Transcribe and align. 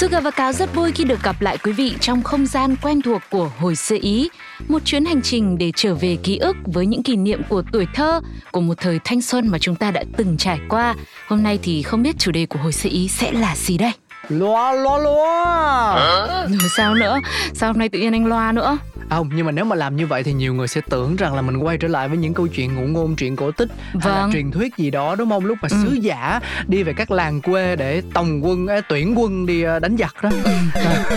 Sugar 0.00 0.24
và 0.24 0.30
Cáo 0.30 0.52
rất 0.52 0.74
vui 0.74 0.92
khi 0.92 1.04
được 1.04 1.22
gặp 1.22 1.40
lại 1.40 1.58
quý 1.58 1.72
vị 1.72 1.94
trong 2.00 2.22
không 2.22 2.46
gian 2.46 2.76
quen 2.82 3.02
thuộc 3.02 3.22
của 3.30 3.50
hồi 3.58 3.76
xưa 3.76 3.96
Ý. 4.00 4.30
Một 4.68 4.84
chuyến 4.84 5.04
hành 5.04 5.22
trình 5.22 5.58
để 5.58 5.72
trở 5.76 5.94
về 5.94 6.16
ký 6.22 6.36
ức 6.36 6.56
với 6.64 6.86
những 6.86 7.02
kỷ 7.02 7.16
niệm 7.16 7.42
của 7.48 7.62
tuổi 7.72 7.86
thơ, 7.94 8.20
của 8.52 8.60
một 8.60 8.74
thời 8.78 8.98
thanh 9.04 9.22
xuân 9.22 9.48
mà 9.48 9.58
chúng 9.58 9.76
ta 9.76 9.90
đã 9.90 10.04
từng 10.16 10.36
trải 10.36 10.60
qua. 10.68 10.94
Hôm 11.28 11.42
nay 11.42 11.58
thì 11.62 11.82
không 11.82 12.02
biết 12.02 12.18
chủ 12.18 12.32
đề 12.32 12.46
của 12.46 12.58
hồi 12.58 12.72
xưa 12.72 12.88
Ý 12.92 13.08
sẽ 13.08 13.32
là 13.32 13.56
gì 13.56 13.78
đây? 13.78 13.92
Loa 14.28 14.72
loa 14.72 14.98
loa 14.98 16.46
Rồi 16.48 16.70
sao 16.76 16.94
nữa? 16.94 17.18
Sao 17.54 17.68
hôm 17.68 17.78
nay 17.78 17.88
tự 17.88 17.98
nhiên 17.98 18.12
anh 18.12 18.26
loa 18.26 18.52
nữa? 18.52 18.78
Không, 19.10 19.30
nhưng 19.34 19.46
mà 19.46 19.52
nếu 19.52 19.64
mà 19.64 19.76
làm 19.76 19.96
như 19.96 20.06
vậy 20.06 20.22
thì 20.22 20.32
nhiều 20.32 20.54
người 20.54 20.68
sẽ 20.68 20.80
tưởng 20.90 21.16
rằng 21.16 21.34
là 21.34 21.42
mình 21.42 21.56
quay 21.56 21.78
trở 21.78 21.88
lại 21.88 22.08
với 22.08 22.18
những 22.18 22.34
câu 22.34 22.46
chuyện 22.46 22.74
ngụ 22.74 22.82
ngôn, 22.82 23.16
chuyện 23.16 23.36
cổ 23.36 23.50
tích 23.50 23.68
hay 24.00 24.12
là 24.14 24.20
Vâng. 24.20 24.32
truyền 24.32 24.50
thuyết 24.50 24.76
gì 24.76 24.90
đó 24.90 25.14
đúng 25.18 25.30
không? 25.30 25.44
Lúc 25.46 25.58
mà 25.62 25.68
Ừ. 25.72 25.76
sứ 25.82 25.92
giả 26.00 26.40
đi 26.68 26.82
về 26.82 26.92
các 26.92 27.10
làng 27.10 27.40
quê 27.40 27.76
để 27.76 28.02
tòng 28.14 28.44
quân, 28.44 28.66
ê, 28.66 28.80
tuyển 28.88 29.18
quân 29.18 29.46
đi 29.46 29.62
đánh 29.82 29.96
giặc 29.98 30.22
đó. 30.22 30.30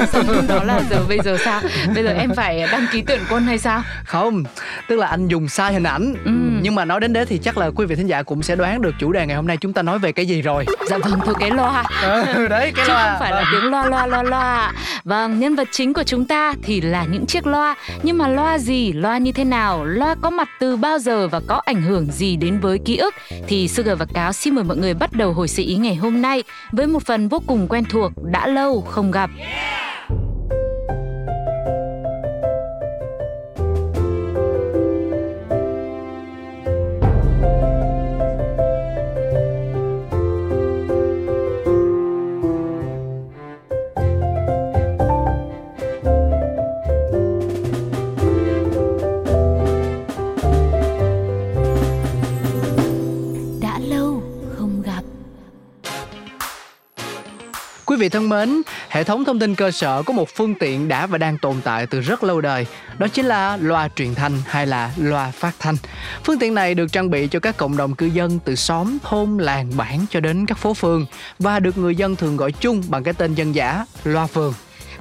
Sao 0.07 0.23
đó 0.47 0.63
là 0.63 0.81
giờ 0.89 1.03
bây 1.09 1.19
giờ 1.23 1.37
sao? 1.45 1.61
Bây 1.95 2.03
giờ 2.03 2.09
em 2.19 2.31
phải 2.35 2.63
đăng 2.71 2.85
ký 2.91 3.01
tuyển 3.07 3.19
quân 3.29 3.43
hay 3.43 3.57
sao? 3.57 3.81
Không, 4.05 4.43
tức 4.89 4.95
là 4.95 5.07
anh 5.07 5.27
dùng 5.27 5.47
sai 5.47 5.73
hình 5.73 5.83
ảnh. 5.83 6.13
Ừ. 6.25 6.31
Nhưng 6.61 6.75
mà 6.75 6.85
nói 6.85 6.99
đến 6.99 7.13
đấy 7.13 7.25
thì 7.25 7.37
chắc 7.37 7.57
là 7.57 7.69
quý 7.75 7.85
vị 7.85 7.95
thính 7.95 8.07
giả 8.07 8.23
cũng 8.23 8.43
sẽ 8.43 8.55
đoán 8.55 8.81
được 8.81 8.95
chủ 8.99 9.11
đề 9.11 9.25
ngày 9.25 9.35
hôm 9.35 9.47
nay 9.47 9.57
chúng 9.57 9.73
ta 9.73 9.81
nói 9.81 9.99
về 9.99 10.11
cái 10.11 10.25
gì 10.25 10.41
rồi. 10.41 10.65
Dạ 10.89 10.97
vâng, 10.97 11.19
thôi 11.25 11.33
cái 11.39 11.51
loa. 11.51 11.83
Ừ, 12.35 12.47
đấy, 12.47 12.71
cái 12.75 12.85
chứ 12.87 12.93
loa. 12.93 13.09
không 13.09 13.19
phải 13.19 13.31
là 13.31 13.37
Vâng. 13.37 13.47
tiếng 13.51 13.71
loa 13.71 13.85
loa 13.85 14.07
loa 14.07 14.23
loa. 14.23 14.73
Vâng, 15.03 15.39
nhân 15.39 15.55
vật 15.55 15.67
chính 15.71 15.93
của 15.93 16.03
chúng 16.03 16.25
ta 16.25 16.53
thì 16.63 16.81
là 16.81 17.05
những 17.05 17.25
chiếc 17.25 17.47
loa, 17.47 17.75
nhưng 18.03 18.17
mà 18.17 18.27
loa 18.27 18.57
gì, 18.57 18.93
loa 18.93 19.17
như 19.17 19.31
thế 19.31 19.43
nào, 19.43 19.85
loa 19.85 20.15
có 20.21 20.29
mặt 20.29 20.49
từ 20.59 20.77
bao 20.77 20.99
giờ 20.99 21.27
và 21.27 21.41
có 21.47 21.61
ảnh 21.65 21.81
hưởng 21.81 22.05
gì 22.11 22.35
đến 22.35 22.59
với 22.59 22.79
ký 22.79 22.97
ức 22.97 23.13
thì 23.47 23.67
Sugar 23.67 23.99
và 23.99 24.05
Cáo 24.13 24.33
xin 24.33 24.55
mời 24.55 24.63
mọi 24.63 24.77
người 24.77 24.93
bắt 24.93 25.09
đầu 25.13 25.33
hồi 25.33 25.47
sự 25.47 25.63
ý 25.63 25.75
ngày 25.75 25.95
hôm 25.95 26.21
nay 26.21 26.43
với 26.71 26.87
một 26.87 27.05
phần 27.05 27.27
vô 27.27 27.41
cùng 27.47 27.67
quen 27.67 27.83
thuộc 27.89 28.11
đã 28.23 28.47
lâu 28.47 28.81
không 28.81 29.11
gặp. 29.11 29.29
yeah! 29.39 29.92
Vị 58.03 58.09
thân 58.09 58.29
mến, 58.29 58.61
hệ 58.89 59.03
thống 59.03 59.25
thông 59.25 59.39
tin 59.39 59.55
cơ 59.55 59.71
sở 59.71 60.03
có 60.03 60.13
một 60.13 60.29
phương 60.35 60.55
tiện 60.55 60.87
đã 60.87 61.07
và 61.07 61.17
đang 61.17 61.37
tồn 61.37 61.55
tại 61.63 61.87
từ 61.87 62.01
rất 62.01 62.23
lâu 62.23 62.41
đời. 62.41 62.65
Đó 62.97 63.07
chính 63.07 63.25
là 63.25 63.57
loa 63.57 63.89
truyền 63.95 64.15
thanh 64.15 64.41
hay 64.45 64.67
là 64.67 64.91
loa 64.97 65.31
phát 65.31 65.55
thanh. 65.59 65.75
Phương 66.23 66.39
tiện 66.39 66.53
này 66.53 66.75
được 66.75 66.91
trang 66.91 67.09
bị 67.09 67.27
cho 67.27 67.39
các 67.39 67.57
cộng 67.57 67.77
đồng 67.77 67.95
cư 67.95 68.05
dân 68.05 68.39
từ 68.45 68.55
xóm, 68.55 68.97
thôn, 69.03 69.37
làng, 69.37 69.71
bản 69.77 70.05
cho 70.09 70.19
đến 70.19 70.45
các 70.45 70.57
phố 70.57 70.73
phường 70.73 71.05
và 71.39 71.59
được 71.59 71.77
người 71.77 71.95
dân 71.95 72.15
thường 72.15 72.37
gọi 72.37 72.51
chung 72.51 72.83
bằng 72.87 73.03
cái 73.03 73.13
tên 73.13 73.33
dân 73.33 73.55
dã 73.55 73.85
loa 74.03 74.27
phường. 74.27 74.53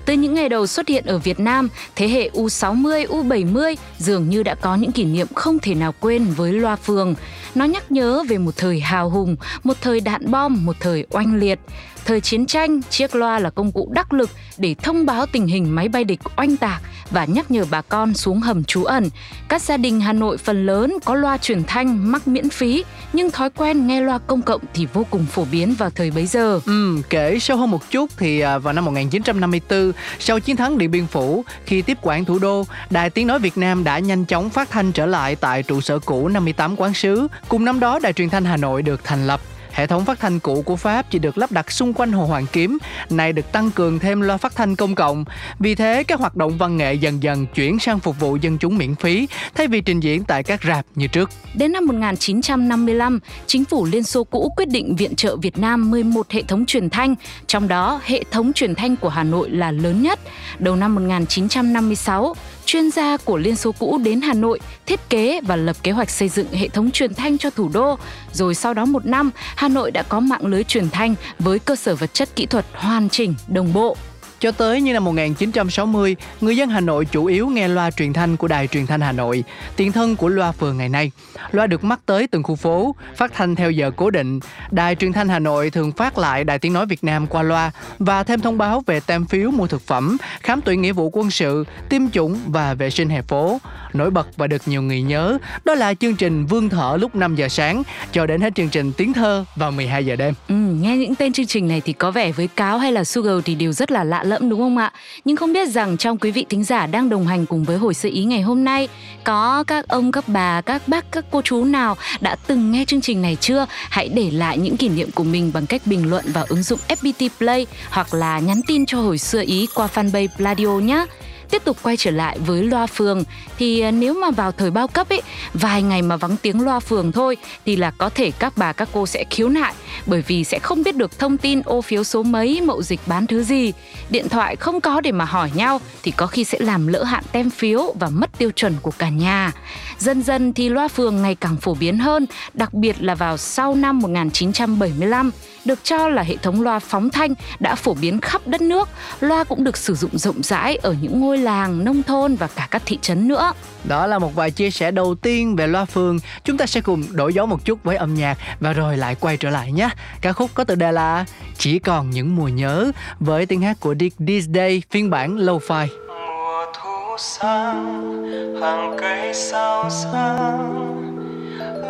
Từ 0.05 0.15
những 0.15 0.35
ngày 0.35 0.49
đầu 0.49 0.67
xuất 0.67 0.89
hiện 0.89 1.05
ở 1.07 1.19
Việt 1.19 1.41
Nam, 1.41 1.69
thế 1.97 2.09
hệ 2.09 2.31
U60, 2.35 3.07
U70 3.07 3.77
dường 3.99 4.29
như 4.29 4.43
đã 4.43 4.55
có 4.55 4.75
những 4.75 4.93
kỷ 4.93 5.05
niệm 5.05 5.27
không 5.35 5.59
thể 5.59 5.75
nào 5.75 5.95
quên 6.01 6.25
với 6.25 6.53
loa 6.53 6.77
phường. 6.77 7.15
Nó 7.55 7.65
nhắc 7.65 7.93
nhớ 7.93 8.25
về 8.29 8.39
một 8.39 8.57
thời 8.57 8.81
hào 8.81 9.11
hùng, 9.11 9.37
một 9.65 9.77
thời 9.81 10.01
đạn 10.01 10.31
bom, 10.31 10.67
một 10.67 10.77
thời 10.81 11.07
oanh 11.11 11.35
liệt. 11.35 11.59
Thời 12.05 12.21
chiến 12.21 12.47
tranh, 12.47 12.83
chiếc 12.83 13.15
loa 13.15 13.39
là 13.39 13.51
công 13.51 13.73
cụ 13.73 13.89
đắc 13.93 14.13
lực 14.13 14.31
để 14.59 14.75
thông 14.83 15.07
báo 15.07 15.27
tình 15.27 15.47
hình 15.47 15.75
máy 15.75 15.89
bay 15.89 16.05
địch 16.05 16.21
oanh 16.37 16.57
tạc 16.57 16.83
và 17.11 17.25
nhắc 17.25 17.51
nhở 17.51 17.65
bà 17.71 17.83
con 17.83 18.15
xuống 18.15 18.41
hầm 18.41 18.65
trú 18.65 18.85
ẩn. 18.85 19.11
Các 19.49 19.63
gia 19.63 19.77
đình 19.77 20.01
Hà 20.01 20.13
Nội 20.13 20.39
phần 20.39 20.67
lớn 20.67 20.99
có 21.05 21.15
loa 21.15 21.39
truyền 21.39 21.65
thanh 21.65 22.13
mắc 22.13 22.29
miễn 22.29 22.49
phí, 22.49 22.85
nhưng 23.13 23.31
thói 23.31 23.51
quen 23.51 23.87
nghe 23.87 24.01
loa 24.01 24.19
công 24.19 24.43
cộng 24.43 24.61
thì 24.75 24.87
vô 24.93 25.07
cùng 25.11 25.27
phổ 25.27 25.45
biến 25.53 25.75
vào 25.79 25.91
thời 25.91 26.11
bấy 26.11 26.27
giờ. 26.27 26.61
Ừ, 26.67 26.97
kể 27.11 27.39
sâu 27.39 27.57
hơn 27.57 27.71
một 27.71 27.91
chút 27.91 28.11
thì 28.17 28.41
à, 28.41 28.59
vào 28.59 28.73
năm 28.73 28.85
1954, 28.85 29.93
sau 30.19 30.41
chiến 30.41 30.57
thắng 30.57 30.79
Điện 30.79 30.91
Biên 30.91 31.07
Phủ, 31.07 31.45
khi 31.67 31.83
tiếp 31.83 31.99
quản 32.03 32.25
thủ 32.25 32.39
đô, 32.39 32.65
Đài 32.91 33.11
Tiếng 33.11 33.27
Nói 33.27 33.39
Việt 33.39 33.59
Nam 33.59 33.85
đã 33.85 33.99
nhanh 33.99 34.25
chóng 34.25 34.51
phát 34.51 34.71
thanh 34.71 34.93
trở 34.93 35.07
lại 35.07 35.37
tại 35.37 35.63
trụ 35.63 35.81
sở 35.81 35.99
cũ 35.99 36.29
58 36.29 36.77
quán 36.77 36.95
sứ. 36.95 37.29
Cùng 37.49 37.65
năm 37.65 37.81
đó, 37.81 37.99
Đài 37.99 38.13
Truyền 38.13 38.31
thanh 38.31 38.45
Hà 38.45 38.57
Nội 38.57 38.83
được 38.83 39.05
thành 39.05 39.27
lập. 39.27 39.41
Hệ 39.73 39.87
thống 39.87 40.05
phát 40.05 40.21
thanh 40.21 40.41
cũ 40.41 40.63
của 40.67 40.77
Pháp 40.77 41.07
chỉ 41.11 41.19
được 41.19 41.39
lắp 41.39 41.53
đặt 41.53 41.71
xung 41.71 41.93
quanh 41.93 42.13
Hồ 42.13 42.27
Hoàn 42.27 42.47
Kiếm, 42.47 42.79
nay 43.11 43.33
được 43.33 43.53
tăng 43.53 43.71
cường 43.71 43.99
thêm 43.99 44.21
loa 44.21 44.37
phát 44.37 44.57
thanh 44.57 44.77
công 44.77 44.95
cộng. 44.95 45.25
Vì 45.59 45.75
thế, 45.75 46.05
các 46.05 46.21
hoạt 46.21 46.37
động 46.37 46.59
văn 46.59 46.77
nghệ 46.77 46.95
dần 46.95 47.23
dần 47.23 47.47
chuyển 47.47 47.79
sang 47.79 48.01
phục 48.01 48.21
vụ 48.21 48.37
dân 48.37 48.59
chúng 48.59 48.79
miễn 48.79 48.95
phí, 48.95 49.29
thay 49.55 49.67
vì 49.67 49.81
trình 49.81 50.01
diễn 50.01 50.25
tại 50.25 50.43
các 50.43 50.61
rạp 50.65 50.87
như 50.95 51.07
trước. 51.07 51.31
Đến 51.55 51.73
năm 51.73 51.87
1955, 51.87 53.19
chính 53.47 53.65
phủ 53.65 53.85
Liên 53.85 54.03
Xô 54.03 54.25
cũ 54.25 54.53
quyết 54.57 54.69
định 54.69 54.97
viện 54.97 55.15
trợ 55.15 55.37
Việt 55.37 55.59
Nam 55.59 55.91
11 55.91 56.31
hệ 56.31 56.43
thống 56.43 56.67
truyền 56.67 56.91
thanh, 56.91 57.15
trong 57.47 57.69
đó 57.69 58.01
hệ 58.05 58.25
thống 58.31 58.53
truyền 58.53 58.75
thanh 58.75 58.97
của 58.97 59.09
Hà 59.09 59.25
Nội 59.25 59.51
là 59.51 59.71
lớn 59.71 60.03
nhất. 60.03 60.21
Đầu 60.59 60.77
năm 60.77 60.95
1956, 60.95 62.35
chuyên 62.67 62.91
gia 62.91 63.17
của 63.17 63.37
Liên 63.37 63.57
Xô 63.57 63.73
cũ 63.73 63.99
đến 64.05 64.21
Hà 64.21 64.35
Nội 64.35 64.61
thiết 64.87 65.11
kế 65.11 65.41
và 65.41 65.57
lập 65.57 65.77
kế 65.83 65.93
hoạch 65.93 66.11
xây 66.11 66.29
dựng 66.29 66.53
hệ 66.53 66.69
thống 66.69 66.91
truyền 66.91 67.15
thanh 67.15 67.39
cho 67.39 67.51
thủ 67.51 67.71
đô. 67.73 67.99
Rồi 68.33 68.55
sau 68.55 68.75
đó 68.75 68.85
một 68.85 69.07
năm, 69.07 69.31
Hà 69.57 69.69
Nội 69.69 69.91
đã 69.91 70.03
có 70.03 70.21
mạng 70.21 70.47
lưới 70.47 70.65
truyền 70.65 70.91
thanh 70.91 71.15
với 71.39 71.59
cơ 71.59 71.77
sở 71.77 71.95
vật 71.95 72.15
chất 72.15 72.37
kỹ 72.37 72.47
thuật 72.47 72.67
hoàn 72.73 73.09
chỉnh, 73.09 73.35
đồng 73.49 73.73
bộ. 73.73 73.97
Cho 74.43 74.53
tới 74.53 74.81
như 74.81 74.93
năm 74.93 75.05
1960, 75.05 76.17
người 76.41 76.57
dân 76.57 76.69
Hà 76.69 76.81
Nội 76.81 77.05
chủ 77.05 77.27
yếu 77.27 77.49
nghe 77.49 77.69
loa 77.69 77.91
truyền 77.91 78.13
thanh 78.13 78.37
của 78.37 78.49
Đài 78.49 78.67
Truyền 78.67 78.87
thanh 78.87 79.01
Hà 79.01 79.13
Nội, 79.13 79.45
tiền 79.77 79.93
thân 79.93 80.17
của 80.17 80.29
loa 80.29 80.53
phường 80.53 80.79
ngày 80.79 80.89
nay. 80.89 81.11
Loa 81.51 81.67
được 81.67 81.85
mắc 81.85 82.01
tới 82.07 82.27
từng 82.27 82.43
khu 82.43 82.57
phố, 82.57 82.95
phát 83.17 83.33
thanh 83.35 83.55
theo 83.55 83.71
giờ 83.71 83.91
cố 83.97 84.11
định. 84.11 84.41
Đài 84.71 84.95
Truyền 84.95 85.13
thanh 85.13 85.29
Hà 85.29 85.39
Nội 85.39 85.71
thường 85.71 85.93
phát 85.93 86.19
lại 86.19 86.45
Đài 86.45 86.59
Tiếng 86.59 86.73
Nói 86.73 86.87
Việt 86.87 87.05
Nam 87.05 87.27
qua 87.27 87.43
loa 87.43 87.71
và 87.99 88.23
thêm 88.23 88.41
thông 88.41 88.59
báo 88.59 88.83
về 88.87 89.01
tem 89.01 89.25
phiếu 89.25 89.51
mua 89.51 89.67
thực 89.67 89.83
phẩm, 89.87 90.17
khám 90.41 90.61
tuyển 90.61 90.83
nghĩa 90.83 90.93
vụ 90.93 91.11
quân 91.13 91.31
sự, 91.31 91.65
tiêm 91.89 92.11
chủng 92.11 92.39
và 92.47 92.75
vệ 92.75 92.91
sinh 92.91 93.09
hè 93.09 93.23
phố. 93.23 93.59
Nổi 93.93 94.11
bật 94.11 94.29
và 94.37 94.47
được 94.47 94.63
nhiều 94.67 94.83
người 94.83 95.03
nhớ, 95.03 95.39
đó 95.65 95.75
là 95.75 95.95
chương 95.95 96.17
trình 96.17 96.47
Vương 96.47 96.69
Thở 96.69 96.97
lúc 97.01 97.17
5 97.17 97.35
giờ 97.35 97.49
sáng 97.49 97.83
cho 98.13 98.27
đến 98.27 98.41
hết 98.41 98.55
chương 98.55 98.69
trình 98.69 98.93
Tiếng 98.93 99.13
Thơ 99.13 99.45
vào 99.57 99.71
12 99.71 100.07
giờ 100.07 100.17
đêm. 100.17 100.35
Ừ, 100.49 100.55
nghe 100.55 100.97
những 100.97 101.15
tên 101.15 101.33
chương 101.33 101.47
trình 101.47 101.69
này 101.69 101.83
thì 101.85 101.93
có 101.93 102.11
vẻ 102.11 102.33
với 102.33 102.49
Cáo 102.49 102.79
hay 102.79 102.93
là 102.93 103.05
Sugar 103.05 103.35
thì 103.45 103.55
đều 103.55 103.73
rất 103.73 103.91
là 103.91 104.05
lạ 104.05 104.23
lẫm 104.33 104.49
đúng 104.49 104.61
không 104.61 104.79
ạ? 104.79 104.93
Nhưng 105.25 105.37
không 105.37 105.53
biết 105.53 105.69
rằng 105.69 105.97
trong 105.97 106.19
quý 106.19 106.31
vị 106.31 106.47
thính 106.49 106.65
giả 106.65 106.87
đang 106.87 107.09
đồng 107.09 107.27
hành 107.27 107.47
cùng 107.47 107.65
với 107.65 107.77
hồi 107.77 107.95
sự 107.95 108.11
ý 108.13 108.25
ngày 108.25 108.43
hôm 108.43 108.65
nay 108.65 108.89
có 109.25 109.65
các 109.67 109.89
ông, 109.89 110.13
các 110.13 110.25
bà, 110.29 110.61
các 110.61 110.89
bác, 110.89 111.13
các 111.13 111.25
cô 111.31 111.43
chú 111.43 111.65
nào 111.65 111.97
đã 112.21 112.37
từng 112.47 112.73
nghe 112.73 112.85
chương 112.85 113.01
trình 113.01 113.23
này 113.23 113.37
chưa? 113.41 113.67
Hãy 113.91 114.09
để 114.09 114.31
lại 114.31 114.59
những 114.59 114.77
kỷ 114.77 114.89
niệm 114.89 115.11
của 115.11 115.25
mình 115.25 115.51
bằng 115.55 115.67
cách 115.67 115.83
bình 115.85 116.11
luận 116.11 116.25
vào 116.33 116.45
ứng 116.49 116.63
dụng 116.63 116.79
FPT 116.89 117.29
Play 117.39 117.67
hoặc 117.91 118.15
là 118.15 118.39
nhắn 118.39 118.61
tin 118.67 118.87
cho 118.87 119.01
hồi 119.01 119.19
xưa 119.19 119.43
ý 119.47 119.69
qua 119.75 119.89
fanpage 119.95 120.29
Pladio 120.37 120.69
nhé. 120.69 121.07
Tiếp 121.53 121.65
tục 121.65 121.77
quay 121.83 121.97
trở 121.97 122.11
lại 122.11 122.39
với 122.39 122.63
loa 122.63 122.87
phường, 122.87 123.25
thì 123.59 123.81
à, 123.81 123.91
nếu 123.91 124.15
mà 124.15 124.31
vào 124.31 124.53
thời 124.53 124.71
bao 124.71 124.89
cấp 124.89 125.09
ấy, 125.09 125.23
vài 125.55 125.83
ngày 125.83 126.03
mà 126.03 126.17
vắng 126.17 126.37
tiếng 126.43 126.61
loa 126.61 126.81
phường 126.81 127.13
thôi, 127.13 127.37
thì 127.67 127.77
là 127.77 127.91
có 127.91 128.09
thể 128.09 128.31
các 128.31 128.53
bà, 128.57 128.73
các 128.73 128.89
cô 128.93 129.07
sẽ 129.07 129.25
khiếu 129.31 129.49
nại, 129.49 129.75
bởi 130.07 130.23
vì 130.27 130.45
sẽ 130.45 130.59
không 130.59 130.83
biết 130.83 130.97
được 130.97 131.19
thông 131.19 131.39
tin 131.39 131.63
ô 131.65 131.83
phiếu 131.83 132.05
số 132.05 132.23
mấy, 132.23 132.61
mậu 132.61 132.83
dịch 132.83 133.01
bán 133.07 133.27
thứ 133.27 133.43
gì. 133.43 133.73
Điện 134.11 134.29
thoại 134.29 134.57
không 134.57 134.81
có 134.81 135.01
để 135.01 135.13
mà 135.13 135.25
hỏi 135.25 135.51
nhau, 135.55 135.81
thì 136.03 136.11
có 136.11 136.27
khi 136.27 136.45
sẽ 136.45 136.59
làm 136.61 136.87
lỡ 136.87 137.05
hạn 137.05 137.25
tem 137.33 137.51
phiếu 137.51 137.95
và 138.01 138.09
mất 138.09 138.39
tiêu 138.39 138.51
chuẩn 138.51 138.75
của 138.83 138.93
cả 138.99 139.09
nhà. 139.09 139.53
Dần 139.99 140.23
dần 140.23 140.53
thì 140.53 140.69
loa 140.69 140.89
phường 140.89 141.23
ngày 141.23 141.35
càng 141.35 141.57
phổ 141.57 141.75
biến 141.75 141.99
hơn, 141.99 142.27
đặc 142.55 142.75
biệt 142.75 142.97
là 143.03 143.15
vào 143.15 143.37
sau 143.37 143.75
năm 143.75 143.99
1975 143.99 145.31
được 145.65 145.85
cho 145.85 146.09
là 146.09 146.23
hệ 146.23 146.37
thống 146.37 146.63
loa 146.63 146.79
phóng 146.79 147.11
thanh 147.11 147.35
đã 147.61 147.75
phổ 147.75 147.95
biến 147.95 148.21
khắp 148.21 148.47
đất 148.47 148.61
nước. 148.61 148.89
Loa 149.21 149.45
cũng 149.45 149.65
được 149.65 149.77
sử 149.77 149.95
dụng 149.95 150.19
rộng 150.19 150.43
rãi 150.43 150.77
ở 150.77 150.95
những 151.03 151.21
ngôi 151.21 151.39
làng, 151.43 151.85
nông 151.85 152.03
thôn 152.03 152.35
và 152.35 152.47
cả 152.47 152.69
các 152.71 152.83
thị 152.87 152.99
trấn 153.03 153.29
nữa. 153.29 153.53
Đó 153.85 154.07
là 154.07 154.19
một 154.19 154.35
vài 154.35 154.51
chia 154.51 154.71
sẻ 154.71 154.91
đầu 154.91 155.15
tiên 155.15 155.57
về 155.57 155.67
loa 155.67 155.85
phường. 155.85 156.19
Chúng 156.45 156.57
ta 156.57 156.67
sẽ 156.67 156.81
cùng 156.81 157.05
đổi 157.13 157.35
gió 157.35 157.47
một 157.47 157.65
chút 157.65 157.85
với 157.85 157.97
âm 157.97 158.15
nhạc 158.15 158.39
và 158.61 158.73
rồi 158.73 158.97
lại 158.97 159.15
quay 159.21 159.37
trở 159.37 159.51
lại 159.51 159.73
nhé. 159.73 159.89
Ca 160.21 160.33
khúc 160.33 160.51
có 160.55 160.65
tựa 160.65 160.75
đề 160.75 160.93
là 160.93 161.25
Chỉ 161.59 161.79
còn 161.79 162.11
những 162.11 162.37
mùa 162.37 162.49
nhớ 162.49 162.91
với 163.21 163.47
tiếng 163.47 163.61
hát 163.61 163.81
của 163.81 163.95
Dick 164.01 164.17
Day 164.55 164.83
phiên 164.91 165.11
bản 165.11 165.37
lo-fi. 165.37 165.87
Mùa 166.09 166.65
thu 166.83 167.17
sang, 167.19 168.25
hàng 168.61 168.97
cây 169.01 169.35
sao 169.35 169.91
sáng, 169.91 170.93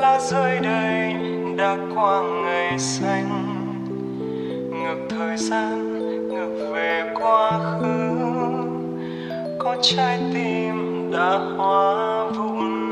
lá 0.01 0.21
rơi 0.31 0.61
đầy 0.61 1.15
đã 1.57 1.77
qua 1.95 2.23
ngày 2.23 2.79
xanh 2.79 3.59
ngược 4.71 5.07
thời 5.11 5.37
gian 5.37 5.99
ngược 6.29 6.71
về 6.73 7.13
quá 7.21 7.61
khứ 7.81 8.22
trái 9.83 10.19
tim 10.35 11.11
đã 11.13 11.39
hóa 11.57 12.25
vụn 12.25 12.92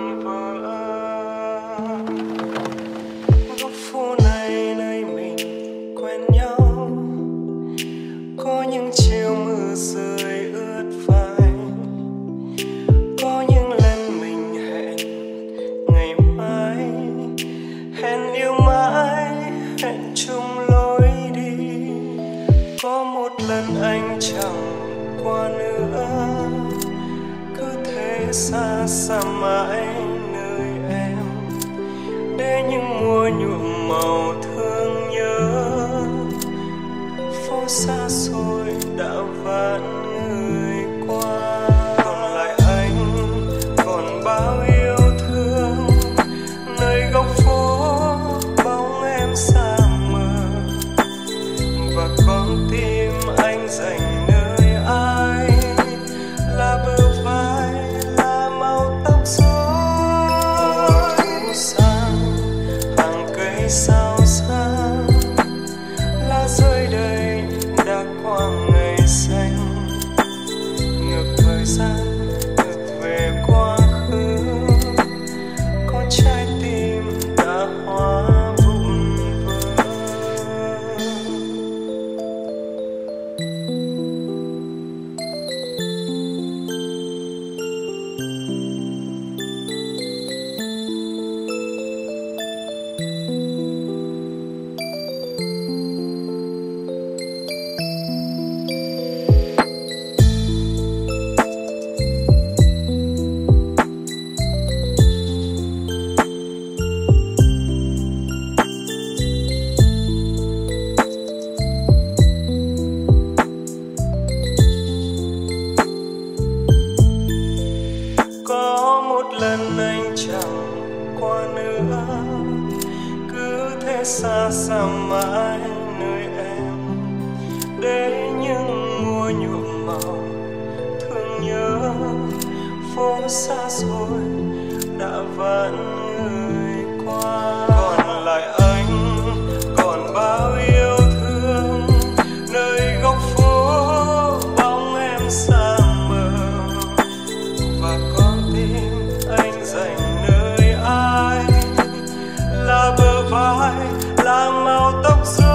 vai 153.31 153.87
làm 154.25 154.65
màu 154.65 155.03
tóc 155.05 155.27
xưa. 155.27 155.50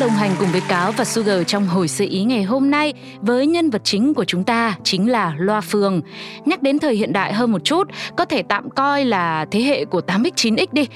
đồng 0.00 0.10
hành 0.10 0.30
cùng 0.38 0.48
với 0.52 0.60
Cáo 0.68 0.92
và 0.92 1.04
Sugar 1.04 1.42
trong 1.46 1.66
hồi 1.66 1.88
sự 1.88 2.06
ý 2.10 2.24
ngày 2.24 2.42
hôm 2.42 2.70
nay 2.70 2.92
với 3.20 3.46
nhân 3.46 3.70
vật 3.70 3.80
chính 3.84 4.14
của 4.14 4.24
chúng 4.24 4.44
ta 4.44 4.76
chính 4.84 5.10
là 5.10 5.34
Loa 5.38 5.60
Phường. 5.60 6.00
Nhắc 6.44 6.62
đến 6.62 6.78
thời 6.78 6.94
hiện 6.94 7.12
đại 7.12 7.32
hơn 7.32 7.52
một 7.52 7.64
chút, 7.64 7.88
có 8.16 8.24
thể 8.24 8.42
tạm 8.42 8.70
coi 8.70 9.04
là 9.04 9.46
thế 9.50 9.60
hệ 9.60 9.84
của 9.84 10.00
8X, 10.06 10.30
9X 10.36 10.66
đi. 10.72 10.86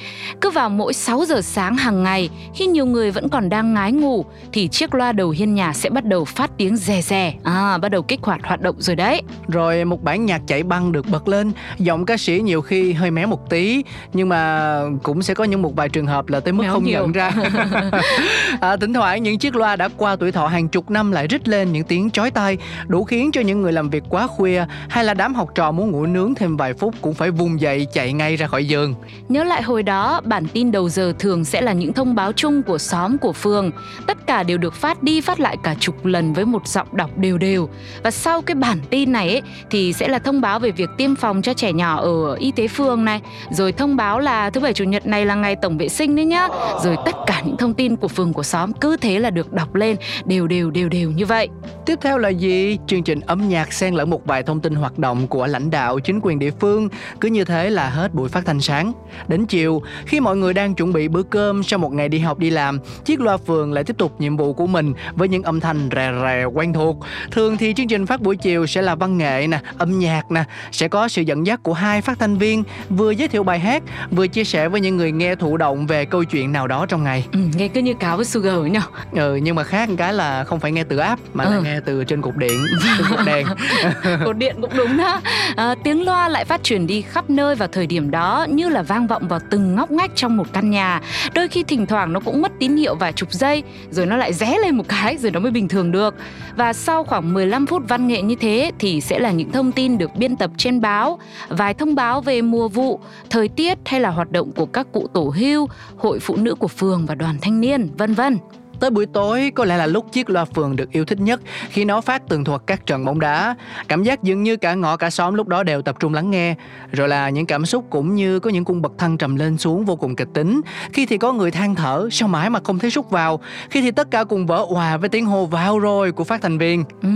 Cứ 0.41 0.51
vào 0.51 0.69
mỗi 0.71 0.95
6 0.95 1.25
giờ 1.25 1.41
sáng 1.41 1.77
hàng 1.77 2.03
ngày, 2.03 2.31
khi 2.55 2.67
nhiều 2.67 2.87
người 2.87 3.11
vẫn 3.11 3.29
còn 3.29 3.49
đang 3.49 3.75
ngái 3.75 3.93
ngủ, 3.93 4.25
thì 4.53 4.69
chiếc 4.69 4.95
loa 4.95 5.13
đầu 5.13 5.31
hiên 5.31 5.55
nhà 5.55 5.73
sẽ 5.73 5.91
bắt 5.91 6.05
đầu 6.05 6.25
phát 6.25 6.51
tiếng 6.57 6.77
rè 6.77 7.03
rè, 7.03 7.35
à, 7.45 7.79
bắt 7.79 7.89
đầu 7.89 8.03
kích 8.03 8.21
hoạt 8.23 8.41
hoạt 8.45 8.61
động 8.61 8.77
rồi 8.79 8.97
đấy. 8.97 9.23
Rồi 9.49 9.85
một 9.85 10.03
bản 10.03 10.27
nhạc 10.27 10.43
chạy 10.47 10.63
băng 10.63 10.93
được 10.93 11.07
bật 11.09 11.29
lên, 11.29 11.53
giọng 11.79 12.07
ca 12.07 12.17
sĩ 12.17 12.41
nhiều 12.41 12.63
khi 12.63 12.93
hơi 12.93 13.11
mé 13.11 13.27
một 13.27 13.51
tí, 13.51 13.83
nhưng 14.13 14.29
mà 14.29 14.81
cũng 15.03 15.23
sẽ 15.23 15.35
có 15.35 15.45
những 15.45 15.63
một 15.63 15.77
vài 15.77 15.89
trường 15.89 16.07
hợp 16.07 16.29
là 16.29 16.41
tới 16.41 16.53
mức 16.53 16.63
méo 16.63 16.73
không 16.73 16.85
nhiều. 16.85 17.01
nhận 17.01 17.13
ra. 17.13 17.31
à, 18.61 18.77
tính 18.77 18.94
thoảng 18.95 19.23
những 19.23 19.39
chiếc 19.39 19.57
loa 19.57 19.77
đã 19.77 19.89
qua 19.97 20.17
tuổi 20.17 20.33
thọ 20.33 20.47
hàng 20.47 20.69
chục 20.69 20.91
năm 20.91 21.13
lại 21.13 21.27
rít 21.27 21.49
lên 21.49 21.73
những 21.73 21.85
tiếng 21.85 22.11
chói 22.11 22.31
tai, 22.31 22.59
đủ 22.87 23.05
khiến 23.05 23.31
cho 23.33 23.41
những 23.41 23.63
người 23.63 23.73
làm 23.73 23.91
việc 23.91 24.03
quá 24.09 24.27
khuya 24.27 24.65
hay 24.89 25.05
là 25.05 25.15
đám 25.15 25.35
học 25.35 25.49
trò 25.55 25.73
muốn 25.73 25.91
ngủ 25.91 26.07
nướng 26.07 26.35
thêm 26.35 26.57
vài 26.57 26.75
phút 26.75 26.95
cũng 27.01 27.15
phải 27.15 27.31
vùng 27.31 27.61
dậy 27.61 27.87
chạy 27.93 28.13
ngay 28.13 28.37
ra 28.37 28.47
khỏi 28.47 28.67
giường. 28.67 28.95
Nhớ 29.29 29.45
lại 29.45 29.63
hồi 29.63 29.83
đó, 29.83 30.21
bản 30.25 30.47
tin 30.53 30.73
đầu 30.73 30.89
giờ 30.89 31.13
thường 31.19 31.45
sẽ 31.45 31.61
là 31.61 31.73
những 31.73 31.93
thông 31.93 32.15
báo 32.15 32.33
chung 32.33 32.63
của 32.63 32.79
xóm 32.79 33.19
của 33.19 33.33
phường. 33.33 33.71
Tất 34.07 34.27
cả 34.27 34.43
đều 34.43 34.59
được 34.59 34.75
phát 34.75 35.03
đi 35.03 35.21
phát 35.21 35.41
lại 35.41 35.57
cả 35.63 35.75
chục 35.81 36.07
lần 36.07 36.33
với 36.33 36.45
một 36.45 36.69
giọng 36.69 36.89
đọc 36.93 37.11
đều 37.19 37.39
đều. 37.39 37.69
Và 38.03 38.11
sau 38.11 38.43
cái 38.43 38.55
bản 38.55 38.79
tin 38.91 39.13
này 39.13 39.31
ấy, 39.31 39.43
thì 39.71 39.93
sẽ 39.93 40.09
là 40.09 40.19
thông 40.19 40.41
báo 40.41 40.59
về 40.59 40.71
việc 40.71 40.91
tiêm 40.97 41.17
phòng 41.17 41.43
cho 41.43 41.55
trẻ 41.55 41.73
nhỏ 41.73 42.01
ở 42.01 42.35
y 42.35 42.51
tế 42.51 42.69
phường 42.69 43.05
này, 43.05 43.21
rồi 43.51 43.73
thông 43.73 43.97
báo 43.97 44.21
là 44.21 44.51
thứ 44.51 44.61
bảy 44.61 44.73
chủ 44.73 44.85
nhật 44.85 45.07
này 45.07 45.27
là 45.27 45.35
ngày 45.35 45.57
tổng 45.57 45.79
vệ 45.79 45.89
sinh 45.89 46.17
đấy 46.17 46.25
nhá. 46.25 46.49
Rồi 46.85 46.97
tất 47.05 47.17
cả 47.27 47.43
những 47.45 47.57
thông 47.57 47.75
tin 47.75 47.97
của 47.97 48.09
phường 48.09 48.33
của 48.33 48.43
xóm 48.43 48.73
cứ 48.85 48.97
thế 48.97 49.19
là 49.19 49.31
được 49.31 49.53
đọc 49.53 49.75
lên 49.75 49.97
đều 50.25 50.47
đều 50.47 50.71
đều 50.71 50.89
đều 50.89 51.11
như 51.11 51.27
vậy. 51.27 51.49
Tiếp 51.87 51.99
theo 52.03 52.19
là 52.19 52.29
gì? 52.29 52.79
Chương 52.87 53.03
trình 53.03 53.21
âm 53.21 53.49
nhạc 53.49 53.73
xen 53.73 53.95
lẫn 53.95 54.11
một 54.11 54.27
vài 54.27 54.43
thông 54.43 54.61
tin 54.61 54.75
hoạt 54.75 54.99
động 54.99 55.27
của 55.27 55.47
lãnh 55.47 55.71
đạo 55.71 55.99
chính 55.99 56.21
quyền 56.23 56.39
địa 56.39 56.51
phương. 56.61 56.89
Cứ 57.21 57.29
như 57.29 57.45
thế 57.45 57.71
là 57.71 57.89
hết 57.89 58.15
buổi 58.15 58.29
phát 58.29 58.47
thanh 58.47 58.61
sáng. 58.61 58.93
Đến 59.29 59.47
chiều, 59.47 59.83
khi 60.07 60.21
mọi 60.21 60.37
người 60.37 60.55
đang 60.55 60.75
chuẩn 60.75 60.93
bị 60.93 61.09
bữa 61.09 61.23
cơm 61.23 61.63
sau 61.63 61.79
một 61.79 61.93
ngày 61.93 62.09
đi 62.09 62.19
học 62.19 62.39
đi 62.39 62.51
làm, 62.51 62.79
chiếc 63.05 63.21
loa 63.21 63.37
phường 63.37 63.73
lại 63.73 63.85
tiếp 63.85 63.99
tục 63.99 64.21
nhiệm 64.21 64.37
vụ 64.37 64.53
của 64.53 64.67
mình 64.67 64.93
với 65.15 65.29
những 65.29 65.43
âm 65.43 65.61
thanh 65.61 65.89
rè 65.97 66.13
rè 66.23 66.45
quen 66.45 66.73
thuộc. 66.73 66.97
Thường 67.31 67.57
thì 67.57 67.75
chương 67.77 67.89
trình 67.89 68.07
phát 68.07 68.21
buổi 68.21 68.37
chiều 68.37 68.67
sẽ 68.67 68.83
là 68.83 68.95
văn 68.95 69.19
nghệ 69.19 69.47
nè, 69.47 69.61
âm 69.79 69.99
nhạc 69.99 70.31
nè, 70.31 70.45
sẽ 70.73 70.89
có 70.89 71.09
sự 71.09 71.23
dẫn 71.23 71.47
dắt 71.47 71.61
của 71.63 71.73
hai 71.73 72.03
phát 72.03 72.19
thanh 72.19 72.39
viên 72.39 72.63
vừa 72.89 73.11
giới 73.11 73.29
thiệu 73.29 73.43
bài 73.43 73.59
hát, 73.59 73.83
vừa 74.11 74.27
chia 74.27 74.45
sẻ 74.45 74.69
với 74.69 74.81
những 74.81 74.97
người 74.97 75.13
nghe 75.13 75.35
thụ 75.35 75.57
động 75.57 75.87
về 75.87 76.05
câu 76.05 76.25
chuyện 76.25 76.53
nào 76.53 76.67
đó 76.67 76.87
trong 76.87 77.05
ngày. 77.05 77.27
Ừ, 77.33 77.39
nghe 77.57 77.69
cứ 77.69 77.81
như 77.81 77.95
cáo 77.95 78.17
với 78.17 78.25
Sugar 78.25 78.55
ấy 78.55 78.71
nhỉ? 78.75 79.21
Ừ, 79.21 79.37
nhưng 79.37 79.55
mà 79.57 79.65
khác 79.65 79.89
một 79.89 79.95
cái 79.99 80.13
là 80.13 80.45
không 80.45 80.61
phải 80.61 80.73
nghe 80.73 80.85
từ 80.85 80.97
app 80.97 81.23
mà 81.33 81.45
ừ. 81.45 81.51
là 81.51 81.61
nghe 81.61 81.81
từ 81.81 82.05
trên 82.05 82.23
cục 82.23 82.37
điện, 82.37 82.67
trên 82.99 83.07
cục 83.11 83.27
đèn. 83.27 83.47
cột 84.25 84.37
điện 84.37 84.57
cũng 84.61 84.71
đúng 84.77 84.97
đó. 84.97 85.21
À, 85.57 85.75
tiếng 85.85 86.05
loa 86.05 86.29
lại 86.29 86.45
phát 86.45 86.63
truyền 86.63 86.87
đi 86.87 87.03
khắp 87.03 87.31
nơi 87.31 87.55
vào 87.55 87.69
thời 87.73 87.87
điểm 87.87 88.11
đó 88.11 88.47
như 88.51 88.69
là 88.69 88.83
vang 88.83 89.07
vọng 89.07 89.29
vào 89.29 89.41
từng 89.51 89.75
ngóc 89.75 89.91
ngách 89.91 90.11
trong 90.15 90.37
một 90.37 90.53
căn 90.53 90.71
nhà. 90.71 91.01
Đôi 91.35 91.49
khi 91.49 91.63
thỉnh 91.63 91.87
thoảng 91.87 92.13
nó 92.13 92.21
cũng 92.21 92.43
mất 92.43 92.53
tín 92.61 92.77
hiệu 92.77 92.95
vài 92.95 93.13
chục 93.13 93.33
giây, 93.33 93.63
rồi 93.91 94.07
nó 94.07 94.17
lại 94.17 94.33
ré 94.33 94.59
lên 94.63 94.77
một 94.77 94.85
cái 94.89 95.17
rồi 95.17 95.31
nó 95.31 95.41
mới 95.41 95.51
bình 95.51 95.69
thường 95.69 95.93
được. 95.93 96.15
Và 96.57 96.73
sau 96.73 97.05
khoảng 97.05 97.35
15 97.35 97.67
phút 97.67 97.83
văn 97.89 98.09
nghệ 98.09 98.23
như 98.23 98.35
thế 98.35 98.71
thì 98.79 99.01
sẽ 99.01 99.19
là 99.19 99.31
những 99.31 99.53
thông 99.53 99.73
tin 99.73 99.99
được 99.99 100.17
biên 100.17 100.37
tập 100.37 100.51
trên 100.57 100.81
báo, 100.81 101.19
vài 101.49 101.75
thông 101.75 101.95
báo 101.95 102.21
về 102.21 102.43
mùa 102.43 102.69
vụ, 102.69 103.01
thời 103.31 103.49
tiết 103.49 103.79
hay 103.85 104.01
là 104.01 104.11
hoạt 104.11 104.33
động 104.33 104.53
của 104.53 104.67
các 104.67 104.87
cụ 104.93 105.07
tổ 105.15 105.33
hưu, 105.37 105.69
hội 105.97 106.19
phụ 106.21 106.37
nữ 106.37 106.55
của 106.55 106.69
phường 106.69 107.07
và 107.07 107.15
đoàn 107.15 107.37
thanh 107.43 107.61
niên, 107.61 107.89
vân 107.97 108.15
vân. 108.15 108.39
Tới 108.81 108.91
buổi 108.91 109.07
tối 109.07 109.53
có 109.55 109.65
lẽ 109.65 109.77
là 109.77 109.87
lúc 109.87 110.13
chiếc 110.13 110.31
loa 110.31 110.45
phường 110.45 110.77
được 110.77 110.93
yêu 110.93 111.05
thích 111.05 111.21
nhất 111.21 111.41
khi 111.69 111.85
nó 111.85 112.01
phát 112.01 112.29
tường 112.29 112.45
thuật 112.45 112.61
các 112.67 112.87
trận 112.87 113.05
bóng 113.05 113.21
đá. 113.21 113.55
Cảm 113.89 114.03
giác 114.03 114.23
dường 114.23 114.43
như 114.43 114.57
cả 114.57 114.75
ngõ 114.75 114.97
cả 114.97 115.11
xóm 115.11 115.35
lúc 115.35 115.49
đó 115.49 115.63
đều 115.63 115.83
tập 115.83 115.97
trung 116.01 116.15
lắng 116.15 116.31
nghe. 116.31 116.55
Rồi 116.93 117.09
là 117.09 117.29
những 117.29 117.47
cảm 117.47 117.67
xúc 117.67 117.85
cũng 117.91 118.15
như 118.15 118.41
có 118.41 118.51
những 118.51 118.65
cung 118.65 118.83
bậc 118.83 118.93
thăng 118.99 119.19
trầm 119.19 119.37
lên 119.37 119.59
xuống 119.59 119.85
vô 119.85 119.97
cùng 119.97 120.17
kịch 120.17 120.29
tính. 120.35 120.61
Khi 120.93 121.07
thì 121.07 121.19
có 121.19 121.33
người 121.33 121.51
than 121.51 121.75
thở 121.75 122.09
sao 122.11 122.29
mãi 122.29 122.51
mà 122.51 122.61
không 122.65 122.79
thấy 122.79 122.91
rút 122.91 123.11
vào. 123.11 123.41
Khi 123.71 123.81
thì 123.81 123.91
tất 123.91 124.11
cả 124.11 124.25
cùng 124.25 124.47
vỡ 124.47 124.67
hòa 124.69 124.97
với 124.97 125.09
tiếng 125.09 125.27
hô 125.27 125.47
vào 125.47 125.79
rồi 125.79 126.13
của 126.13 126.25
phát 126.25 126.43
thành 126.43 126.59
viên. 126.59 126.85
Ừ, 127.03 127.09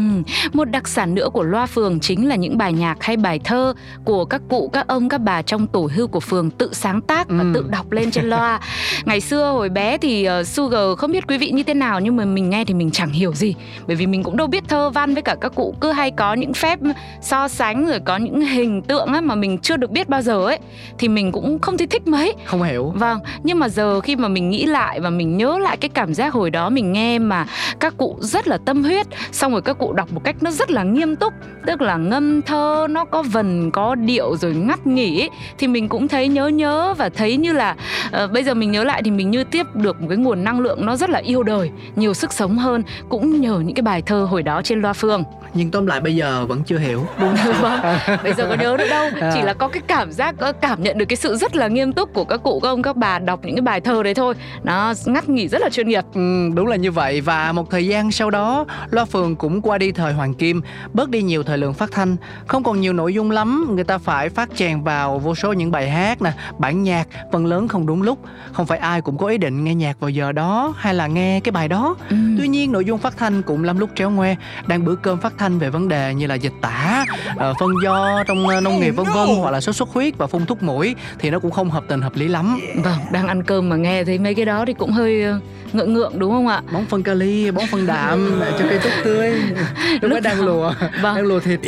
một 0.52 0.64
đặc 0.64 0.88
sản 0.88 1.14
nữa 1.14 1.28
của 1.32 1.42
loa 1.42 1.66
phường 1.66 2.00
chính 2.00 2.28
là 2.28 2.36
những 2.36 2.58
bài 2.58 2.72
nhạc 2.72 2.96
hay 3.00 3.16
bài 3.16 3.40
thơ 3.44 3.74
của 4.04 4.24
các 4.24 4.42
cụ, 4.48 4.70
các 4.72 4.86
ông, 4.86 5.08
các 5.08 5.18
bà 5.18 5.42
trong 5.42 5.66
tổ 5.66 5.88
hưu 5.94 6.08
của 6.08 6.20
phường 6.20 6.50
tự 6.50 6.70
sáng 6.72 7.00
tác 7.00 7.28
và 7.28 7.42
ừ. 7.42 7.50
tự 7.54 7.66
đọc 7.70 7.92
lên 7.92 8.10
trên 8.10 8.24
loa. 8.24 8.60
Ngày 9.04 9.20
xưa 9.20 9.52
hồi 9.52 9.68
bé 9.68 9.98
thì 9.98 10.28
uh, 10.40 10.46
Sugar 10.46 10.98
không 10.98 11.12
biết 11.12 11.24
quý 11.28 11.38
vị 11.38 11.50
như 11.58 11.64
thế 11.64 11.74
nào 11.74 12.00
nhưng 12.00 12.16
mà 12.16 12.24
mình 12.24 12.50
nghe 12.50 12.64
thì 12.64 12.74
mình 12.74 12.90
chẳng 12.90 13.10
hiểu 13.10 13.32
gì. 13.32 13.54
Bởi 13.86 13.96
vì 13.96 14.06
mình 14.06 14.22
cũng 14.22 14.36
đâu 14.36 14.46
biết 14.46 14.64
thơ 14.68 14.90
văn 14.90 15.14
với 15.14 15.22
cả 15.22 15.36
các 15.40 15.52
cụ 15.54 15.74
cứ 15.80 15.92
hay 15.92 16.10
có 16.10 16.34
những 16.34 16.54
phép 16.54 16.78
so 17.20 17.48
sánh 17.48 17.86
rồi 17.86 18.00
có 18.04 18.16
những 18.16 18.40
hình 18.40 18.82
tượng 18.82 19.06
ấy 19.06 19.20
mà 19.20 19.34
mình 19.34 19.58
chưa 19.58 19.76
được 19.76 19.90
biết 19.90 20.08
bao 20.08 20.22
giờ 20.22 20.44
ấy 20.44 20.58
thì 20.98 21.08
mình 21.08 21.32
cũng 21.32 21.58
không 21.58 21.78
thấy 21.78 21.86
thích 21.86 22.06
mấy. 22.06 22.34
Không 22.44 22.62
hiểu. 22.62 22.92
Vâng 22.94 23.18
nhưng 23.42 23.58
mà 23.58 23.68
giờ 23.68 24.00
khi 24.00 24.16
mà 24.16 24.28
mình 24.28 24.50
nghĩ 24.50 24.66
lại 24.66 25.00
và 25.00 25.10
mình 25.10 25.36
nhớ 25.36 25.58
lại 25.58 25.76
cái 25.76 25.88
cảm 25.88 26.14
giác 26.14 26.34
hồi 26.34 26.50
đó 26.50 26.70
mình 26.70 26.92
nghe 26.92 27.18
mà 27.18 27.46
các 27.80 27.94
cụ 27.96 28.16
rất 28.20 28.48
là 28.48 28.58
tâm 28.58 28.84
huyết 28.84 29.06
xong 29.32 29.52
rồi 29.52 29.62
các 29.62 29.78
cụ 29.78 29.92
đọc 29.92 30.12
một 30.12 30.24
cách 30.24 30.36
nó 30.40 30.50
rất 30.50 30.70
là 30.70 30.82
nghiêm 30.82 31.16
túc 31.16 31.32
tức 31.66 31.80
là 31.80 31.96
ngâm 31.96 32.42
thơ 32.42 32.86
nó 32.90 33.04
có 33.04 33.22
vần 33.22 33.70
có 33.70 33.94
điệu 33.94 34.36
rồi 34.36 34.54
ngắt 34.54 34.86
nghỉ 34.86 35.20
ấy, 35.20 35.30
thì 35.58 35.66
mình 35.66 35.88
cũng 35.88 36.08
thấy 36.08 36.28
nhớ 36.28 36.48
nhớ 36.48 36.94
và 36.98 37.08
thấy 37.08 37.36
như 37.36 37.52
là 37.52 37.76
uh, 38.24 38.32
bây 38.32 38.44
giờ 38.44 38.54
mình 38.54 38.70
nhớ 38.70 38.84
lại 38.84 39.02
thì 39.04 39.10
mình 39.10 39.30
như 39.30 39.44
tiếp 39.44 39.66
được 39.74 40.00
một 40.00 40.06
cái 40.08 40.18
nguồn 40.18 40.44
năng 40.44 40.60
lượng 40.60 40.86
nó 40.86 40.96
rất 40.96 41.10
là 41.10 41.18
yêu 41.18 41.37
đời 41.42 41.70
nhiều 41.96 42.14
sức 42.14 42.32
sống 42.32 42.58
hơn 42.58 42.82
cũng 43.08 43.40
nhờ 43.40 43.60
những 43.64 43.74
cái 43.74 43.82
bài 43.82 44.02
thơ 44.02 44.24
hồi 44.24 44.42
đó 44.42 44.62
trên 44.62 44.82
loa 44.82 44.92
phường 44.92 45.24
nhưng 45.54 45.70
tóm 45.70 45.86
lại 45.86 46.00
bây 46.00 46.16
giờ 46.16 46.46
vẫn 46.46 46.62
chưa 46.66 46.78
hiểu 46.78 47.06
đúng 47.20 47.34
vâng 47.60 47.80
bây 48.22 48.34
giờ 48.34 48.46
có 48.48 48.54
nhớ 48.54 48.76
nữa 48.78 48.88
đâu. 48.90 49.10
À. 49.20 49.30
chỉ 49.34 49.42
là 49.42 49.54
có 49.54 49.68
cái 49.68 49.82
cảm 49.86 50.12
giác 50.12 50.34
cảm 50.60 50.82
nhận 50.82 50.98
được 50.98 51.04
cái 51.04 51.16
sự 51.16 51.36
rất 51.36 51.56
là 51.56 51.68
nghiêm 51.68 51.92
túc 51.92 52.14
của 52.14 52.24
các 52.24 52.42
cụ 52.42 52.60
các 52.60 52.68
ông 52.68 52.82
các 52.82 52.96
bà 52.96 53.18
đọc 53.18 53.40
những 53.42 53.54
cái 53.54 53.62
bài 53.62 53.80
thơ 53.80 54.02
đấy 54.02 54.14
thôi. 54.14 54.34
Nó 54.62 54.94
ngắt 55.06 55.28
nghỉ 55.28 55.48
rất 55.48 55.60
là 55.60 55.68
chuyên 55.70 55.88
nghiệp. 55.88 56.04
Ừ, 56.14 56.48
đúng 56.54 56.66
là 56.66 56.76
như 56.76 56.90
vậy. 56.90 57.20
Và 57.20 57.52
một 57.52 57.70
thời 57.70 57.86
gian 57.86 58.10
sau 58.10 58.30
đó 58.30 58.64
loa 58.90 59.04
phường 59.04 59.36
cũng 59.36 59.62
qua 59.62 59.78
đi 59.78 59.92
thời 59.92 60.12
hoàng 60.12 60.34
kim 60.34 60.60
bớt 60.92 61.10
đi 61.10 61.22
nhiều 61.22 61.42
thời 61.42 61.58
lượng 61.58 61.74
phát 61.74 61.90
thanh. 61.92 62.16
Không 62.46 62.62
còn 62.62 62.80
nhiều 62.80 62.92
nội 62.92 63.14
dung 63.14 63.30
lắm 63.30 63.66
người 63.74 63.84
ta 63.84 63.98
phải 63.98 64.28
phát 64.28 64.48
chèn 64.54 64.82
vào 64.82 65.18
vô 65.18 65.34
số 65.34 65.52
những 65.52 65.70
bài 65.70 65.90
hát 65.90 66.22
nè 66.22 66.32
bản 66.58 66.82
nhạc 66.82 67.08
phần 67.32 67.46
lớn 67.46 67.68
không 67.68 67.86
đúng 67.86 68.02
lúc. 68.02 68.18
Không 68.52 68.66
phải 68.66 68.78
ai 68.78 69.00
cũng 69.00 69.18
có 69.18 69.26
ý 69.26 69.38
định 69.38 69.64
nghe 69.64 69.74
nhạc 69.74 70.00
vào 70.00 70.10
giờ 70.10 70.32
đó 70.32 70.74
hay 70.76 70.94
là 70.94 71.06
nghe 71.06 71.27
cái 71.44 71.52
bài 71.52 71.68
đó. 71.68 71.96
Ừ. 72.10 72.16
tuy 72.38 72.48
nhiên 72.48 72.72
nội 72.72 72.84
dung 72.84 72.98
phát 72.98 73.16
thanh 73.16 73.42
cũng 73.42 73.64
lắm 73.64 73.78
lúc 73.78 73.90
tréo 73.94 74.10
ngoe. 74.10 74.36
Đang 74.66 74.84
bữa 74.84 74.94
cơm 74.94 75.20
phát 75.20 75.32
thanh 75.38 75.58
về 75.58 75.70
vấn 75.70 75.88
đề 75.88 76.14
như 76.14 76.26
là 76.26 76.34
dịch 76.34 76.52
tả 76.60 77.04
uh, 77.30 77.56
phân 77.60 77.70
do 77.84 78.24
trong 78.28 78.46
uh, 78.46 78.62
nông 78.62 78.80
nghiệp 78.80 78.90
vân 78.90 79.06
vân 79.14 79.28
hoặc 79.40 79.50
là 79.50 79.60
sốt 79.60 79.76
xuất 79.76 79.88
huyết 79.88 80.18
và 80.18 80.26
phun 80.26 80.46
thuốc 80.46 80.62
mũi 80.62 80.94
thì 81.18 81.30
nó 81.30 81.38
cũng 81.38 81.50
không 81.50 81.70
hợp 81.70 81.84
tình 81.88 82.00
hợp 82.00 82.16
lý 82.16 82.28
lắm. 82.28 82.60
Vâng 82.84 82.98
đang 83.12 83.28
ăn 83.28 83.42
cơm 83.42 83.68
mà 83.68 83.76
nghe 83.76 84.04
thấy 84.04 84.18
mấy 84.18 84.34
cái 84.34 84.44
đó 84.44 84.64
thì 84.66 84.74
cũng 84.74 84.90
hơi 84.90 85.24
uh, 85.36 85.42
ngượng 85.72 85.92
ngượng 85.94 86.18
đúng 86.18 86.32
không 86.32 86.46
ạ? 86.46 86.62
Bón 86.72 86.86
phân 86.86 87.02
kali 87.02 87.50
bón 87.50 87.64
phân 87.70 87.86
đạm 87.86 88.40
cho 88.58 88.64
cây 88.68 88.78
tốt 88.84 88.90
tươi. 89.04 89.34
Lúc 90.00 90.10
đó 90.10 90.20
đang 90.20 90.40
lùa 90.40 90.72
vâng. 91.02 91.16
đang 91.16 91.26
lùa 91.26 91.40
thịt. 91.40 91.60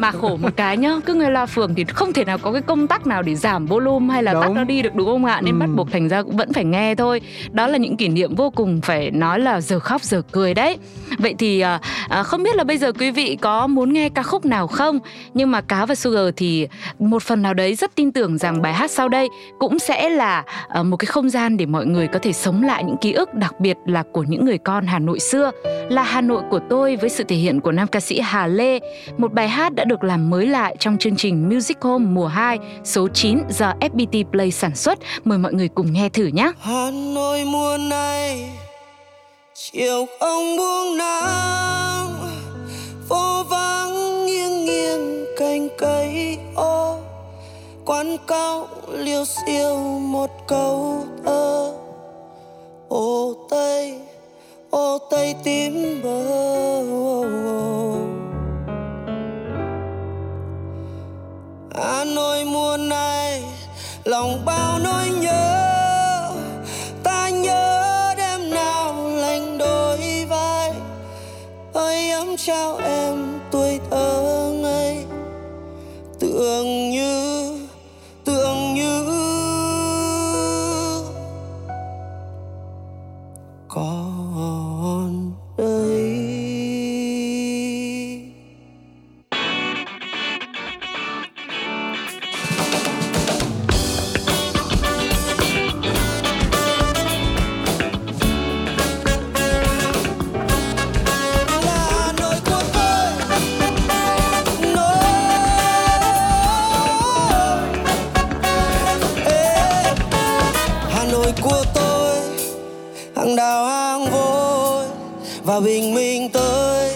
Mà 0.00 0.10
khổ 0.10 0.36
một 0.36 0.50
cái 0.56 0.76
nhá 0.76 0.92
cứ 1.06 1.14
nghe 1.14 1.30
loa 1.30 1.46
phường 1.46 1.74
thì 1.74 1.84
không 1.84 2.12
thể 2.12 2.24
nào 2.24 2.38
có 2.38 2.52
cái 2.52 2.62
công 2.62 2.86
tắc 2.86 3.06
nào 3.06 3.22
để 3.22 3.34
giảm 3.34 3.66
volume 3.66 4.14
hay 4.14 4.22
là 4.22 4.32
đúng. 4.32 4.42
tắt 4.42 4.50
nó 4.54 4.64
đi 4.64 4.82
được 4.82 4.94
đúng 4.94 5.06
không 5.06 5.24
ạ? 5.24 5.40
Nên 5.44 5.54
ừ. 5.54 5.58
bắt 5.58 5.66
buộc 5.76 5.92
thành 5.92 6.08
ra 6.08 6.22
cũng 6.22 6.36
vẫn 6.36 6.52
phải 6.52 6.64
nghe 6.64 6.94
thôi 6.94 7.20
đó 7.52 7.66
là 7.66 7.78
những 7.78 7.96
kỷ 7.96 8.08
niệm 8.08 8.34
vô 8.34 8.50
cùng 8.50 8.80
phải 8.80 9.10
nói 9.10 9.40
là 9.40 9.60
giờ 9.60 9.78
khóc 9.78 10.02
giờ 10.02 10.22
cười 10.32 10.54
đấy. 10.54 10.78
Vậy 11.18 11.34
thì 11.38 11.60
à, 11.60 11.80
à, 12.08 12.22
không 12.22 12.42
biết 12.42 12.56
là 12.56 12.64
bây 12.64 12.78
giờ 12.78 12.92
quý 12.92 13.10
vị 13.10 13.36
có 13.40 13.66
muốn 13.66 13.92
nghe 13.92 14.08
ca 14.08 14.22
khúc 14.22 14.44
nào 14.44 14.66
không? 14.66 14.98
Nhưng 15.34 15.50
mà 15.50 15.60
cá 15.60 15.86
và 15.86 15.94
sugar 15.94 16.28
thì 16.36 16.68
một 16.98 17.22
phần 17.22 17.42
nào 17.42 17.54
đấy 17.54 17.74
rất 17.74 17.94
tin 17.94 18.12
tưởng 18.12 18.38
rằng 18.38 18.62
bài 18.62 18.72
hát 18.72 18.90
sau 18.90 19.08
đây 19.08 19.28
cũng 19.58 19.78
sẽ 19.78 20.08
là 20.08 20.44
à, 20.68 20.82
một 20.82 20.96
cái 20.96 21.06
không 21.06 21.30
gian 21.30 21.56
để 21.56 21.66
mọi 21.66 21.86
người 21.86 22.08
có 22.08 22.18
thể 22.18 22.32
sống 22.32 22.62
lại 22.62 22.84
những 22.84 22.96
ký 22.96 23.12
ức 23.12 23.34
đặc 23.34 23.60
biệt 23.60 23.76
là 23.86 24.02
của 24.12 24.22
những 24.22 24.44
người 24.44 24.58
con 24.58 24.86
Hà 24.86 24.98
Nội 24.98 25.20
xưa. 25.20 25.50
Là 25.90 26.02
Hà 26.02 26.20
Nội 26.20 26.42
của 26.50 26.60
tôi 26.70 26.96
với 26.96 27.10
sự 27.10 27.24
thể 27.24 27.36
hiện 27.36 27.60
của 27.60 27.72
nam 27.72 27.88
ca 27.88 28.00
sĩ 28.00 28.20
Hà 28.20 28.46
Lê. 28.46 28.78
Một 29.18 29.32
bài 29.32 29.48
hát 29.48 29.74
đã 29.74 29.84
được 29.84 30.04
làm 30.04 30.30
mới 30.30 30.46
lại 30.46 30.76
trong 30.78 30.98
chương 30.98 31.16
trình 31.16 31.48
Music 31.48 31.80
Home 31.80 32.06
mùa 32.06 32.26
2 32.26 32.58
số 32.84 33.08
9 33.08 33.38
do 33.48 33.74
FPT 33.80 34.24
Play 34.24 34.50
sản 34.50 34.74
xuất. 34.74 34.98
Mời 35.24 35.38
mọi 35.38 35.52
người 35.52 35.68
cùng 35.68 35.92
nghe 35.92 36.08
thử 36.08 36.26
nhé. 36.26 36.52
Hà 36.60 36.90
Nội 37.14 37.17
mùa 37.44 37.76
này. 37.76 38.50
Chiều 39.54 40.06
không 40.20 40.56
buông 40.56 40.96
nắng, 40.96 42.14
phố 43.08 43.42
vắng 43.42 44.26
nghiêng 44.26 44.64
nghiêng 44.64 45.24
cành 45.38 45.68
cây 45.78 46.38
ô. 46.54 46.98
Quán 47.84 48.16
cao 48.26 48.68
liêu 48.92 49.24
xiêu 49.24 49.76
một 49.98 50.30
câu 50.46 51.04
thơ. 51.24 51.72
Ô 52.88 53.34
tây 53.50 53.94
ô 54.70 54.98
tây 55.10 55.34
tím 55.44 56.00
bờ 56.02 56.82
笑 72.48 72.87
bình 115.60 115.94
minh 115.94 116.30
tới, 116.30 116.92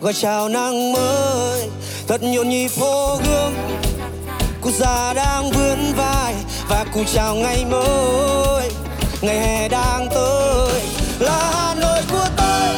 gọi 0.00 0.12
chào 0.12 0.48
nắng 0.48 0.92
mới. 0.92 1.68
Thật 2.08 2.22
nhộn 2.22 2.48
nhịp 2.48 2.68
phố 2.68 3.18
gương 3.26 3.54
cụ 4.60 4.70
già 4.70 5.12
đang 5.12 5.50
vươn 5.50 5.78
vai 5.96 6.34
và 6.68 6.84
cùng 6.94 7.04
chào 7.14 7.34
ngày 7.34 7.64
mới. 7.70 8.70
Ngày 9.20 9.38
hè 9.38 9.68
đang 9.68 10.08
tới, 10.14 10.80
là 11.18 11.50
hà 11.54 11.74
nội 11.74 12.02
của 12.12 12.26
tôi. 12.36 12.74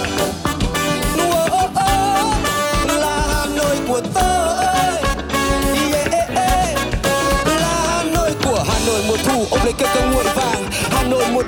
Là 2.98 3.26
hà 3.28 3.46
nội 3.46 3.76
của 3.88 4.00
tôi. 4.14 4.41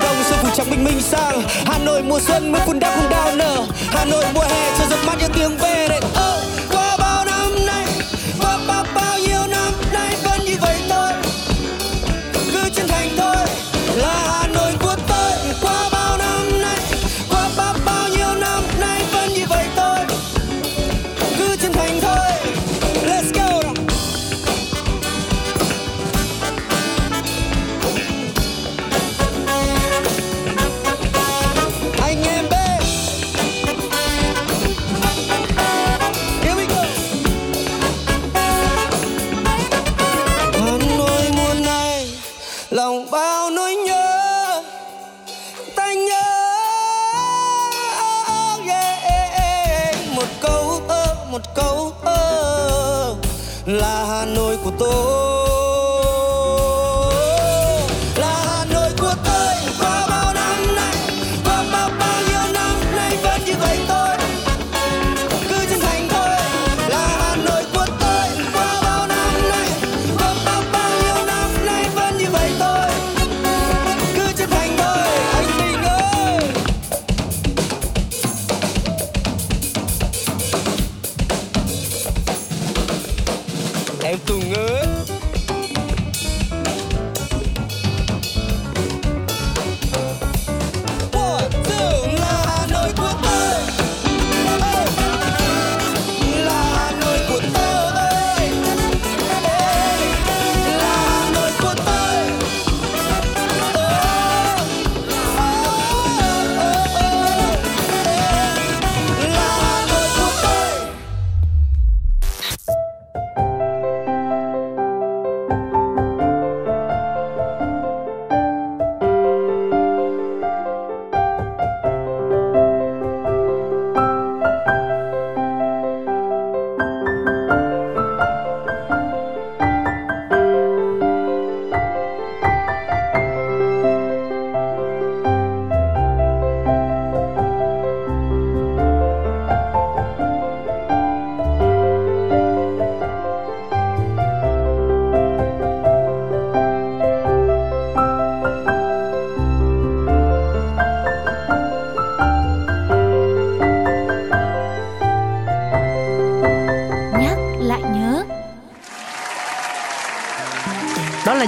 Mùa 0.00 0.06
đông 0.06 0.24
xuân 0.24 0.38
phủ 0.42 0.48
trắng 0.54 0.70
bình 0.70 0.84
minh 0.84 1.00
sang. 1.00 1.42
Hà 1.66 1.78
nội 1.78 2.02
mùa 2.02 2.20
xuân 2.20 2.52
mưa 2.52 2.58
phun 2.66 2.78
đáp 2.78 2.94
không 2.96 3.10
đau 3.10 3.36
nở. 3.36 3.64
Hà 3.88 4.04
nội 4.04 4.24
mùa 4.34 4.40
hè 4.40 4.78
chờ 4.78 4.86
giật 4.90 4.98
mắt 5.06 5.14
những 5.20 5.32
tiếng 5.32 5.56
về 5.56 5.86
đây 5.88 6.23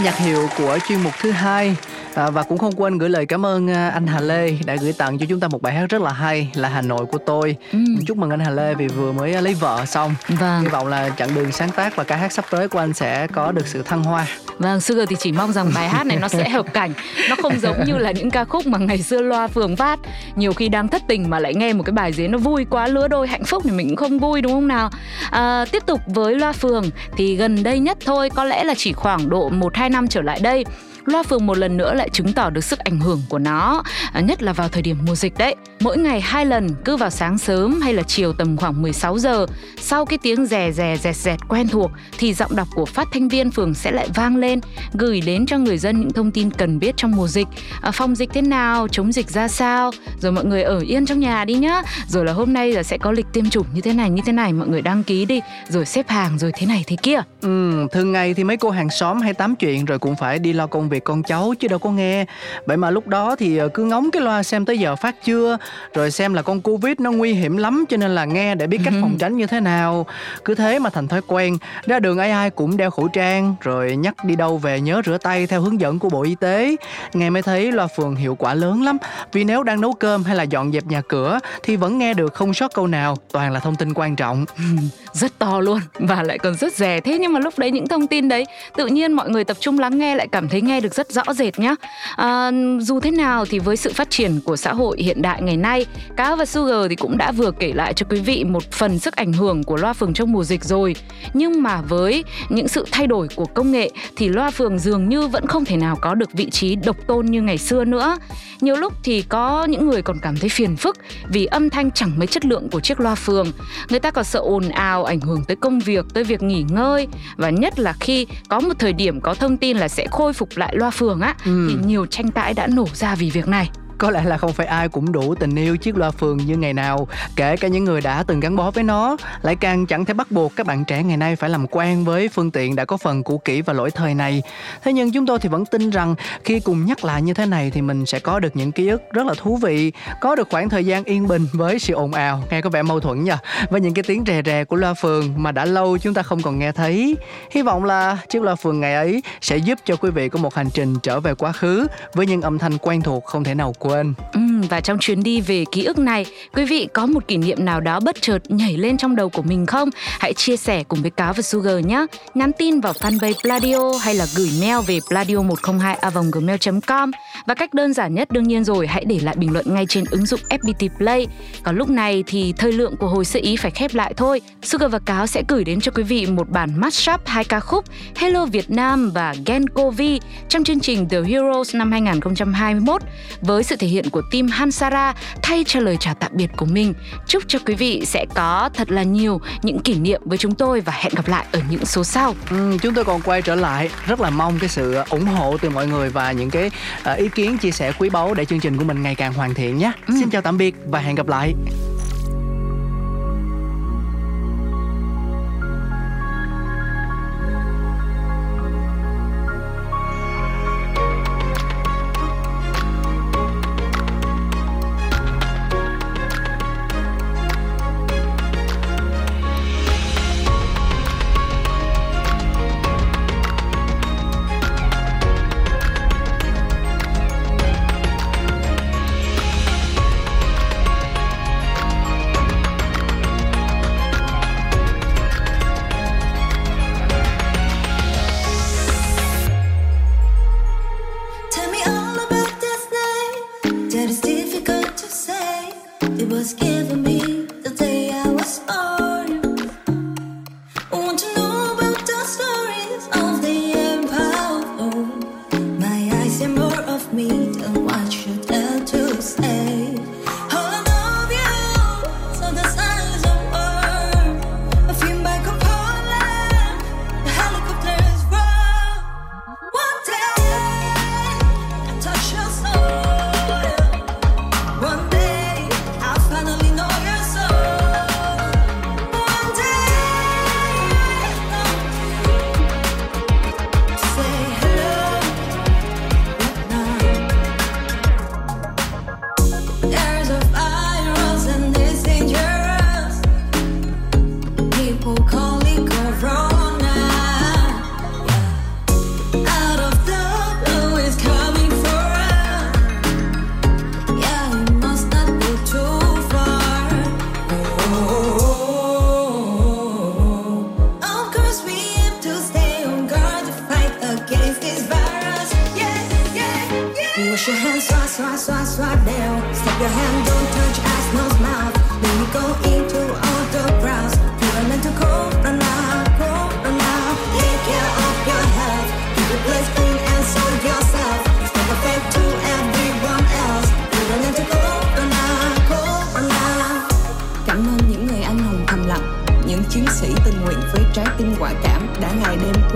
nhạc 0.07 0.19
hiệu 0.19 0.49
của 0.59 0.79
chuyên 0.89 1.03
mục 1.03 1.13
thứ 1.21 1.31
hai 1.31 1.77
à, 2.17 2.31
và 2.31 2.43
cũng 2.43 2.59
không 2.59 2.73
quên 2.77 2.99
gửi 2.99 3.09
lời 3.09 3.27
cảm 3.27 3.47
ơn 3.47 3.71
à, 3.71 3.89
anh 3.89 4.07
Hà 4.07 4.21
Lê 4.21 4.51
đã 4.65 4.77
gửi 4.81 4.93
tặng 4.93 5.19
cho 5.19 5.27
chúng 5.29 5.41
ta 5.41 5.49
một 5.49 5.63
bài 5.63 5.75
hát 5.75 5.87
rất 5.89 6.01
là 6.01 6.13
hay 6.13 6.51
là 6.55 6.69
Hà 6.69 6.83
Nội 6.83 7.07
của 7.07 7.19
tôi. 7.19 7.57
Ừ. 7.73 7.79
Chúc 8.07 8.17
mừng 8.17 8.31
anh 8.31 8.41
Hà 8.41 8.51
Lê 8.51 8.75
vì 8.75 8.89
vừa 8.89 9.13
mới 9.13 9.43
lấy 9.43 9.55
vợ 9.55 9.85
xong. 9.87 10.15
Vâng. 10.29 10.63
Hy 10.63 10.69
vọng 10.69 10.87
là 10.87 11.11
chặng 11.17 11.35
đường 11.35 11.53
sáng 11.53 11.71
tác 11.71 11.97
và 11.97 12.05
ca 12.05 12.17
hát 12.17 12.33
sắp 12.33 12.45
tới 12.51 12.69
của 12.69 12.79
anh 12.79 12.93
sẽ 12.93 13.27
có 13.27 13.53
được 13.53 13.67
sự 13.67 13.83
thăng 13.83 14.05
hoa. 14.05 14.27
Vâng, 14.59 14.81
Sugar 14.81 15.09
thì 15.09 15.17
chỉ 15.19 15.33
mong 15.33 15.53
rằng 15.53 15.71
bài 15.75 15.89
hát 15.89 16.07
này 16.07 16.19
nó 16.21 16.29
sẽ 16.29 16.49
hợp 16.51 16.67
cảnh 16.73 16.93
Nó 17.29 17.37
không 17.43 17.61
giống 17.61 17.85
như 17.85 17.99
là 17.99 18.11
những 18.11 18.31
ca 18.31 18.45
khúc 18.45 18.67
mà 18.67 18.79
ngày 18.79 19.03
xưa 19.03 19.21
loa 19.21 19.49
phường 19.49 19.77
phát 19.77 20.01
Nhiều 20.37 20.53
khi 20.53 20.69
đang 20.69 20.89
thất 20.89 21.03
tình 21.09 21.31
mà 21.31 21.39
lại 21.39 21.55
nghe 21.55 21.73
một 21.73 21.83
cái 21.83 21.93
bài 21.93 22.13
gì 22.13 22.29
nó 22.29 22.39
vui 22.39 22.67
quá 22.71 22.87
lứa 22.87 23.09
đôi 23.09 23.29
hạnh 23.29 23.45
phúc 23.45 23.63
thì 23.65 23.71
mình 23.71 23.89
cũng 23.89 23.97
không 23.97 24.19
vui 24.19 24.41
đúng 24.43 24.53
không 24.53 24.69
nào 24.69 24.91
à, 25.31 25.65
Tiếp 25.73 25.83
tục 25.87 26.01
với 26.07 26.35
loa 26.35 26.53
phường 26.53 26.91
thì 27.17 27.37
gần 27.37 27.63
đây 27.63 27.79
nhất 27.79 27.99
thôi 28.05 28.31
Có 28.35 28.45
lẽ 28.45 28.65
là 28.65 28.75
chỉ 28.77 28.93
khoảng 28.93 29.29
độ 29.29 29.51
1-2 29.51 29.91
năm 29.91 30.09
trở 30.09 30.23
lại 30.23 30.41
đây 30.43 30.65
Loa 31.07 31.23
phường 31.23 31.47
một 31.47 31.59
lần 31.59 31.77
nữa 31.77 31.95
lại 31.95 32.09
chứng 32.13 32.33
tỏ 32.33 32.51
được 32.51 32.65
sức 32.65 32.79
ảnh 32.79 33.01
hưởng 33.01 33.23
của 33.29 33.39
nó 33.39 33.83
à, 34.13 34.21
Nhất 34.21 34.43
là 34.43 34.53
vào 34.53 34.69
thời 34.69 34.83
điểm 34.83 34.97
mùa 35.07 35.15
dịch 35.15 35.39
đấy. 35.39 35.55
Mỗi 35.81 35.99
ngày 35.99 36.21
hai 36.21 36.47
lần 36.47 36.69
cứ 36.85 36.97
vào 36.97 37.11
sáng 37.11 37.39
sớm 37.39 37.81
hay 37.81 37.95
là 37.95 38.03
chiều 38.03 38.33
tầm 38.33 38.57
khoảng 38.57 38.83
16 38.83 39.19
giờ. 39.19 39.47
Sau 39.81 40.07
cái 40.07 40.19
tiếng 40.23 40.47
rè 40.47 40.73
rè 40.73 40.97
rẹt 40.97 41.17
rẹt 41.17 41.39
quen 41.49 41.69
thuộc 41.69 41.91
Thì 42.19 42.35
giọng 42.35 42.57
đọc 42.57 42.69
của 42.75 42.87
phát 42.87 43.09
thanh 43.13 43.29
viên 43.29 43.51
phường 43.51 43.75
sẽ 43.75 43.91
lại 43.91 44.09
vang 44.15 44.37
lên 44.37 44.61
Gửi 44.93 45.21
đến 45.21 45.47
cho 45.47 45.59
người 45.59 45.79
dân 45.79 46.01
những 46.01 46.13
thông 46.13 46.31
tin 46.31 46.51
cần 46.51 46.79
biết 46.79 46.97
trong 46.97 47.13
mùa 47.17 47.29
dịch. 47.29 47.49
À, 47.83 47.91
Phòng 47.91 48.15
dịch 48.15 48.31
thế 48.33 48.43
nào, 48.43 48.89
chống 48.89 49.13
dịch 49.13 49.31
ra 49.31 49.49
sao? 49.49 49.91
Rồi 50.21 50.33
mọi 50.33 50.45
người 50.45 50.63
ở 50.63 50.81
yên 50.81 51.07
trong 51.07 51.21
nhà 51.21 51.45
đi 51.45 51.55
nhá. 51.55 51.83
Rồi 52.09 52.25
là 52.25 52.33
hôm 52.33 52.53
nay 52.53 52.73
là 52.73 52.83
sẽ 52.83 52.99
có 52.99 53.13
lịch 53.13 53.27
tiêm 53.33 53.51
chủng 53.51 53.67
như 53.75 53.81
thế 53.81 53.93
này 53.93 54.11
như 54.11 54.23
thế 54.27 54.33
này 54.33 54.53
Mọi 54.53 54.69
người 54.69 54.83
đăng 54.83 55.03
ký 55.03 55.25
đi. 55.25 55.41
Rồi 55.69 55.87
xếp 55.87 56.09
hàng 56.09 56.39
rồi 56.39 56.53
thế 56.55 56.67
này 56.67 56.85
thế 56.87 56.97
kia. 57.03 57.21
Ừ, 57.41 57.87
thường 57.93 58.13
ngày 58.13 58.35
thì 58.35 58.45
mấy 58.45 58.57
cô 58.57 58.71
hàng 58.71 58.91
xóm 58.91 59.21
hay 59.21 59.35
tám 59.35 59.57
chuyện 59.57 59.85
rồi 59.85 59.99
cũng 59.99 60.17
phải 60.17 60.39
đi 60.39 60.53
lo 60.53 60.67
công 60.67 60.89
việc 60.89 60.96
con 61.01 61.23
cháu 61.23 61.55
chứ 61.59 61.69
đâu 61.69 61.79
có 61.79 61.91
nghe. 61.91 62.25
Vậy 62.67 62.77
mà 62.77 62.91
lúc 62.91 63.09
đó 63.09 63.37
thì 63.37 63.57
ờ, 63.57 63.69
cứ 63.69 63.85
ngóng 63.85 64.11
cái 64.11 64.23
loa 64.23 64.43
xem 64.43 64.65
tới 64.65 64.79
giờ 64.79 64.97
phát 64.97 65.25
chưa, 65.25 65.59
rồi 65.95 66.11
xem 66.11 66.35
là 66.35 66.43
con 66.43 66.61
Covid 66.61 66.95
nó 66.99 67.11
nguy 67.11 67.33
hiểm 67.33 67.57
lắm 67.57 67.85
cho 67.89 67.97
nên 67.97 68.11
là 68.15 68.25
nghe 68.25 68.55
để 68.55 68.67
biết 68.67 68.81
cách 68.85 68.95
phòng 69.01 69.17
tránh 69.19 69.37
như 69.37 69.47
thế 69.47 69.61
nào. 69.61 70.07
Cứ 70.45 70.55
thế 70.55 70.79
mà 70.79 70.91
thành 70.91 71.09
thói 71.09 71.21
quen. 71.27 71.59
Ra 71.87 71.99
đường 71.99 72.19
ai 72.19 72.31
ai 72.31 72.51
cũng 72.51 72.77
đeo 72.77 72.91
khẩu 72.91 73.09
trang, 73.09 73.55
rồi 73.61 73.97
nhắc 73.97 74.15
đi 74.25 74.37
đâu 74.37 74.59
về 74.59 74.81
nhớ 74.81 75.03
rửa 75.07 75.19
tay 75.19 75.47
theo 75.47 75.61
hướng 75.61 75.81
dẫn 75.81 75.99
của 75.99 76.09
Bộ 76.09 76.23
Y 76.23 76.35
tế. 76.35 76.77
Nghe 77.15 77.31
mới 77.31 77.43
thấy 77.43 77.73
loa 77.73 77.87
phường 77.87 78.17
hiệu 78.17 78.35
quả 78.35 78.55
lớn 78.55 78.83
lắm. 78.83 78.99
Vì 79.33 79.45
nếu 79.45 79.63
đang 79.63 79.81
nấu 79.81 79.93
cơm 79.93 80.25
hay 80.25 80.37
là 80.37 80.43
dọn 80.43 80.73
dẹp 80.73 80.87
nhà 80.87 81.01
cửa 81.01 81.39
thì 81.63 81.77
vẫn 81.77 81.99
nghe 81.99 82.15
được 82.15 82.35
không 82.35 82.55
sót 82.55 82.75
câu 82.75 82.87
nào, 82.87 83.17
toàn 83.33 83.53
là 83.53 83.61
thông 83.61 83.77
tin 83.77 83.95
quan 83.95 84.17
trọng. 84.17 84.45
rất 85.13 85.39
to 85.39 85.61
luôn 85.61 85.81
và 85.95 86.23
lại 86.23 86.39
còn 86.39 86.55
rất 86.55 86.75
rẻ 86.75 87.01
thế 87.01 87.19
nhưng 87.19 87.33
mà 87.33 87.41
lúc 87.41 87.59
đấy 87.59 87.71
những 87.71 87.89
thông 87.89 88.07
tin 88.07 88.29
đấy 88.29 88.45
tự 88.77 88.87
nhiên 88.87 89.13
mọi 89.13 89.31
người 89.31 89.45
tập 89.45 89.57
trung 89.61 89.79
lắng 89.79 89.99
nghe 89.99 90.15
lại 90.15 90.29
cảm 90.33 90.49
thấy 90.49 90.61
nghe 90.63 90.81
được 90.81 90.86
được 90.87 90.95
rất 90.95 91.13
rõ 91.13 91.23
rệt 91.35 91.59
nhé. 91.59 91.75
À, 92.17 92.51
dù 92.81 93.01
thế 93.01 93.11
nào 93.11 93.45
thì 93.45 93.59
với 93.59 93.77
sự 93.77 93.93
phát 93.93 94.11
triển 94.11 94.41
của 94.45 94.57
xã 94.57 94.73
hội 94.73 94.97
hiện 94.99 95.23
đại 95.23 95.43
ngày 95.43 95.57
nay, 95.57 95.87
cá 96.17 96.37
và 96.37 96.47
Sugar 96.47 96.87
thì 96.89 96.97
cũng 96.97 97.19
đã 97.19 97.33
vừa 97.33 97.51
kể 97.51 97.73
lại 97.73 97.93
cho 97.95 98.07
quý 98.11 98.21
vị 98.21 98.45
một 98.45 98.73
phần 98.73 98.99
sức 98.99 99.17
ảnh 99.17 99.33
hưởng 99.33 99.65
của 99.65 99.77
loa 99.77 99.93
phường 99.93 100.15
trong 100.15 100.33
mùa 100.33 100.45
dịch 100.45 100.65
rồi. 100.65 100.97
Nhưng 101.35 101.63
mà 101.63 101.81
với 101.81 102.25
những 102.49 102.69
sự 102.69 102.87
thay 102.93 103.07
đổi 103.07 103.29
của 103.35 103.47
công 103.47 103.73
nghệ 103.73 103.91
thì 104.17 104.29
loa 104.29 104.51
phường 104.51 104.79
dường 104.79 105.09
như 105.09 105.27
vẫn 105.27 105.47
không 105.47 105.65
thể 105.65 105.77
nào 105.77 105.97
có 106.01 106.15
được 106.15 106.33
vị 106.33 106.51
trí 106.51 106.77
độc 106.77 106.97
tôn 107.07 107.27
như 107.27 107.43
ngày 107.43 107.59
xưa 107.59 107.85
nữa. 107.85 108.17
Nhiều 108.61 108.77
lúc 108.77 108.93
thì 109.05 109.23
có 109.23 109.65
những 109.65 109.87
người 109.87 110.03
còn 110.03 110.17
cảm 110.23 110.37
thấy 110.37 110.49
phiền 110.49 110.77
phức 110.77 110.97
vì 111.29 111.47
âm 111.47 111.71
thanh 111.71 111.91
chẳng 111.91 112.13
mấy 112.17 112.27
chất 112.27 112.45
lượng 112.45 112.69
của 112.73 112.81
chiếc 112.81 113.01
loa 113.01 113.15
phường. 113.15 113.47
Người 113.89 114.01
ta 114.01 114.11
còn 114.11 114.25
sợ 114.25 114.41
ồn 114.41 114.69
ào 114.69 115.05
ảnh 115.05 115.21
hưởng 115.21 115.45
tới 115.45 115.57
công 115.57 115.79
việc, 115.79 116.05
tới 116.15 116.25
việc 116.25 116.43
nghỉ 116.43 116.65
ngơi 116.69 117.09
và 117.37 117.51
nhất 117.51 117.79
là 117.79 117.93
khi 118.01 118.27
có 118.49 118.61
một 118.61 118.79
thời 118.79 118.93
điểm 118.93 119.21
có 119.21 119.35
thông 119.35 119.57
tin 119.57 119.77
là 119.77 119.89
sẽ 119.89 120.07
khôi 120.11 120.33
phục 120.33 120.49
lại 120.57 120.66
loa 120.75 120.91
phường 120.91 121.21
á 121.21 121.35
ừ. 121.45 121.67
thì 121.69 121.77
nhiều 121.87 122.07
tranh 122.07 122.31
cãi 122.31 122.55
đã 122.55 122.67
nổ 122.67 122.87
ra 122.95 123.15
vì 123.15 123.31
việc 123.31 123.49
này 123.49 123.71
có 123.99 124.11
lẽ 124.11 124.25
là 124.25 124.37
không 124.39 124.53
phải 124.53 124.67
ai 124.67 124.89
cũng 124.89 125.13
đủ 125.13 125.35
tình 125.35 125.55
yêu 125.55 125.77
chiếc 125.77 125.97
loa 125.97 126.11
phường 126.11 126.37
như 126.37 126.57
ngày 126.57 126.73
nào, 126.73 127.09
kể 127.37 127.57
cả 127.57 127.69
những 127.69 127.85
người 127.85 128.01
đã 128.01 128.23
từng 128.23 128.41
gắn 128.41 128.57
bó 128.57 128.71
với 128.71 128.85
nó. 128.85 129.17
Lại 129.43 129.57
càng 129.57 129.87
chẳng 129.87 130.05
thể 130.05 130.15
bắt 130.15 130.31
buộc 130.31 130.57
các 130.57 130.67
bạn 130.67 130.85
trẻ 130.85 131.03
ngày 131.03 131.17
nay 131.17 131.37
phải 131.37 131.51
làm 131.51 131.67
quen 131.67 132.05
với 132.05 132.29
phương 132.29 132.51
tiện 132.51 132.77
đã 132.77 132.85
có 132.85 132.97
phần 132.97 133.23
cũ 133.23 133.41
kỹ 133.45 133.63
và 133.63 133.73
lỗi 133.73 133.91
thời 133.91 134.15
này. 134.15 134.43
Thế 134.83 134.93
nhưng 134.93 135.13
chúng 135.13 135.27
tôi 135.27 135.39
thì 135.39 135.49
vẫn 135.49 135.67
tin 135.67 135.91
rằng 135.91 136.15
khi 136.45 136.61
cùng 136.61 136.87
nhắc 136.87 137.05
lại 137.05 137.23
như 137.23 137.35
thế 137.35 137.47
này 137.47 137.71
thì 137.71 137.83
mình 137.83 138.07
sẽ 138.07 138.19
có 138.19 138.41
được 138.41 138.57
những 138.57 138.73
ký 138.73 138.89
ức 138.89 139.03
rất 139.13 139.27
là 139.27 139.35
thú 139.39 139.57
vị, 139.57 139.93
có 140.21 140.35
được 140.35 140.49
khoảng 140.51 140.69
thời 140.69 140.87
gian 140.87 141.05
yên 141.05 141.29
bình 141.29 141.47
với 141.53 141.79
sự 141.79 141.95
ồn 141.95 142.13
ào, 142.13 142.43
nghe 142.51 142.61
có 142.61 142.71
vẻ 142.71 142.83
mâu 142.83 143.01
thuẫn 143.01 143.25
nha 143.25 143.39
với 143.71 143.81
những 143.81 143.95
cái 143.95 144.03
tiếng 144.03 144.25
rè 144.27 144.43
rè 144.45 144.65
của 144.65 144.77
loa 144.77 144.95
phường 144.95 145.35
mà 145.37 145.53
đã 145.53 145.65
lâu 145.65 145.99
chúng 145.99 146.15
ta 146.15 146.23
không 146.23 146.43
còn 146.43 146.59
nghe 146.59 146.73
thấy. 146.73 147.17
Hy 147.51 147.63
vọng 147.63 147.85
là 147.85 148.19
chiếc 148.29 148.43
loa 148.43 148.55
phường 148.55 148.81
ngày 148.81 148.95
ấy 148.95 149.23
sẽ 149.41 149.57
giúp 149.57 149.79
cho 149.85 149.97
quý 149.97 150.11
vị 150.11 150.29
có 150.29 150.39
một 150.39 150.55
hành 150.55 150.71
trình 150.71 150.95
trở 151.03 151.21
về 151.21 151.35
quá 151.35 151.53
khứ 151.53 151.87
với 152.15 152.27
những 152.27 152.43
âm 152.43 152.59
thanh 152.59 152.79
quen 152.79 153.03
thuộc 153.03 153.25
không 153.25 153.45
thể 153.45 153.55
nào 153.55 153.75
quên. 153.79 153.86
Ừ, 154.33 154.41
và 154.71 154.81
trong 154.81 154.99
chuyến 154.99 155.23
đi 155.23 155.41
về 155.41 155.65
ký 155.73 155.85
ức 155.85 155.99
này, 155.99 156.27
quý 156.53 156.65
vị 156.65 156.89
có 156.93 157.07
một 157.07 157.29
kỷ 157.29 157.37
niệm 157.37 157.65
nào 157.65 157.81
đó 157.81 158.01
bất 158.01 158.23
chợt 158.23 158.39
nhảy 158.49 158.77
lên 158.77 158.97
trong 158.97 159.17
đầu 159.17 159.29
của 159.29 159.43
mình 159.43 159.67
không? 159.67 159.91
Hãy 160.21 160.33
chia 160.33 160.57
sẻ 160.57 160.85
cùng 160.85 161.03
với 161.03 161.11
Cáo 161.11 161.33
và 161.33 161.43
Sugar 161.43 161.87
nhé. 161.87 162.07
Nhắn 162.35 162.53
tin 162.53 162.81
vào 162.81 162.93
fanpage 162.93 163.35
Pladio 163.43 163.93
hay 164.01 164.15
là 164.15 164.27
gửi 164.37 164.51
mail 164.61 164.77
về 164.87 164.99
pladio102a.gmail.com 164.99 167.11
và 167.47 167.55
cách 167.55 167.75
đơn 167.75 167.93
giản 167.93 168.15
nhất 168.15 168.31
đương 168.31 168.49
nhiên 168.49 168.65
rồi, 168.65 168.87
hãy 168.87 169.05
để 169.05 169.21
lại 169.23 169.35
bình 169.39 169.53
luận 169.53 169.75
ngay 169.75 169.87
trên 169.89 170.05
ứng 170.11 170.27
dụng 170.27 170.41
FPT 170.49 170.89
Play. 170.99 171.27
Còn 171.63 171.77
lúc 171.77 171.89
này 171.89 172.25
thì 172.27 172.55
thời 172.59 172.73
lượng 172.73 172.97
của 172.97 173.07
hồi 173.07 173.25
sơ 173.25 173.41
ý 173.43 173.57
phải 173.57 173.71
khép 173.71 173.95
lại 173.95 174.15
thôi. 174.17 174.41
Sugar 174.63 174.93
và 174.93 174.99
Cáo 174.99 175.27
sẽ 175.27 175.43
gửi 175.49 175.65
đến 175.65 175.81
cho 175.81 175.93
quý 175.95 176.03
vị 176.03 176.27
một 176.27 176.51
bản 176.51 176.81
mashup 176.81 177.21
hai 177.27 177.45
ca 177.45 177.61
khúc 177.61 177.85
Hello 178.17 178.47
Việt 178.47 178.71
Nam 178.71 179.11
và 179.11 179.35
Genkovi 179.47 180.21
trong 180.49 180.65
chương 180.65 180.81
trình 180.81 181.09
The 181.09 181.23
Heroes 181.23 181.75
năm 181.75 181.93
2021 181.93 183.03
với 183.41 183.63
sự 183.63 183.76
thể 183.77 183.87
hiện 183.87 184.11
của 184.11 184.23
team 184.33 184.49
Hansara 184.49 185.15
thay 185.43 185.65
cho 185.67 185.81
lời 185.81 185.97
chào 186.01 186.15
tạm 186.15 186.31
biệt 186.35 186.51
của 186.57 186.67
mình. 186.67 186.95
Chúc 187.27 187.43
cho 187.49 187.59
quý 187.67 187.75
vị 187.75 188.03
sẽ 188.07 188.27
có 188.35 188.71
thật 188.75 188.91
là 188.91 189.03
nhiều 189.03 189.41
những 189.63 189.79
kỷ 189.79 189.95
niệm 189.99 190.23
với 190.25 190.39
chúng 190.39 190.55
tôi 190.55 190.81
và 190.81 190.93
hẹn 190.93 191.13
gặp 191.17 191.29
lại 191.29 191.47
ở 191.53 191.61
những 191.71 191.87
số 191.87 192.05
sau. 192.05 192.35
Ừ, 192.51 192.77
chúng 192.83 192.95
tôi 192.95 193.05
còn 193.05 193.21
quay 193.21 193.43
trở 193.43 193.55
lại 193.55 193.91
rất 194.07 194.21
là 194.21 194.31
mong 194.31 194.59
cái 194.59 194.69
sự 194.69 194.95
ủng 195.11 195.25
hộ 195.25 195.57
từ 195.57 195.71
mọi 195.71 195.87
người 195.87 196.11
và 196.11 196.33
những 196.33 196.51
cái 196.51 196.71
uh, 197.13 197.19
ý 197.19 197.29
kiến 197.29 197.59
chia 197.59 197.71
sẻ 197.71 197.93
quý 197.99 198.11
báu 198.11 198.35
để 198.35 198.45
chương 198.45 198.61
trình 198.61 198.77
của 198.77 198.85
mình 198.85 199.03
ngày 199.03 199.15
càng 199.15 199.33
hoàn 199.33 199.55
thiện 199.55 199.79
nhé. 199.79 199.93
Ừ. 200.07 200.15
Xin 200.21 200.31
chào 200.31 200.43
tạm 200.43 200.59
biệt 200.59 200.75
và 200.87 200.99
hẹn 200.99 201.15
gặp 201.15 201.29
lại. 201.29 201.55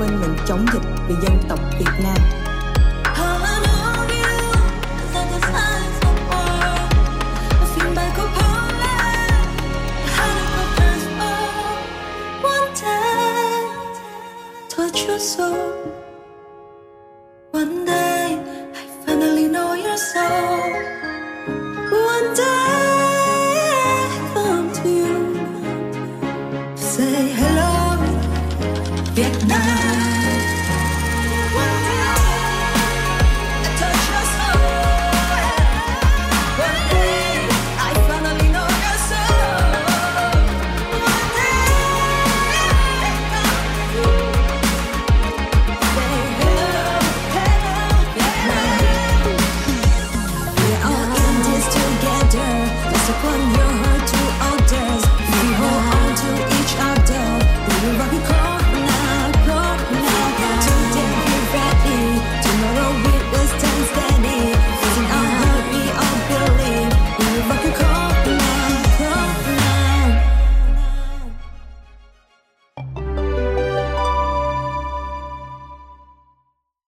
Quên 0.00 0.20
mình 0.20 0.36
chống 0.46 0.66
dịch 0.72 0.82
vì 1.08 1.14
dân 1.22 1.38
tộc 1.48 1.58
Việt 1.78 2.02
Nam. 2.02 2.39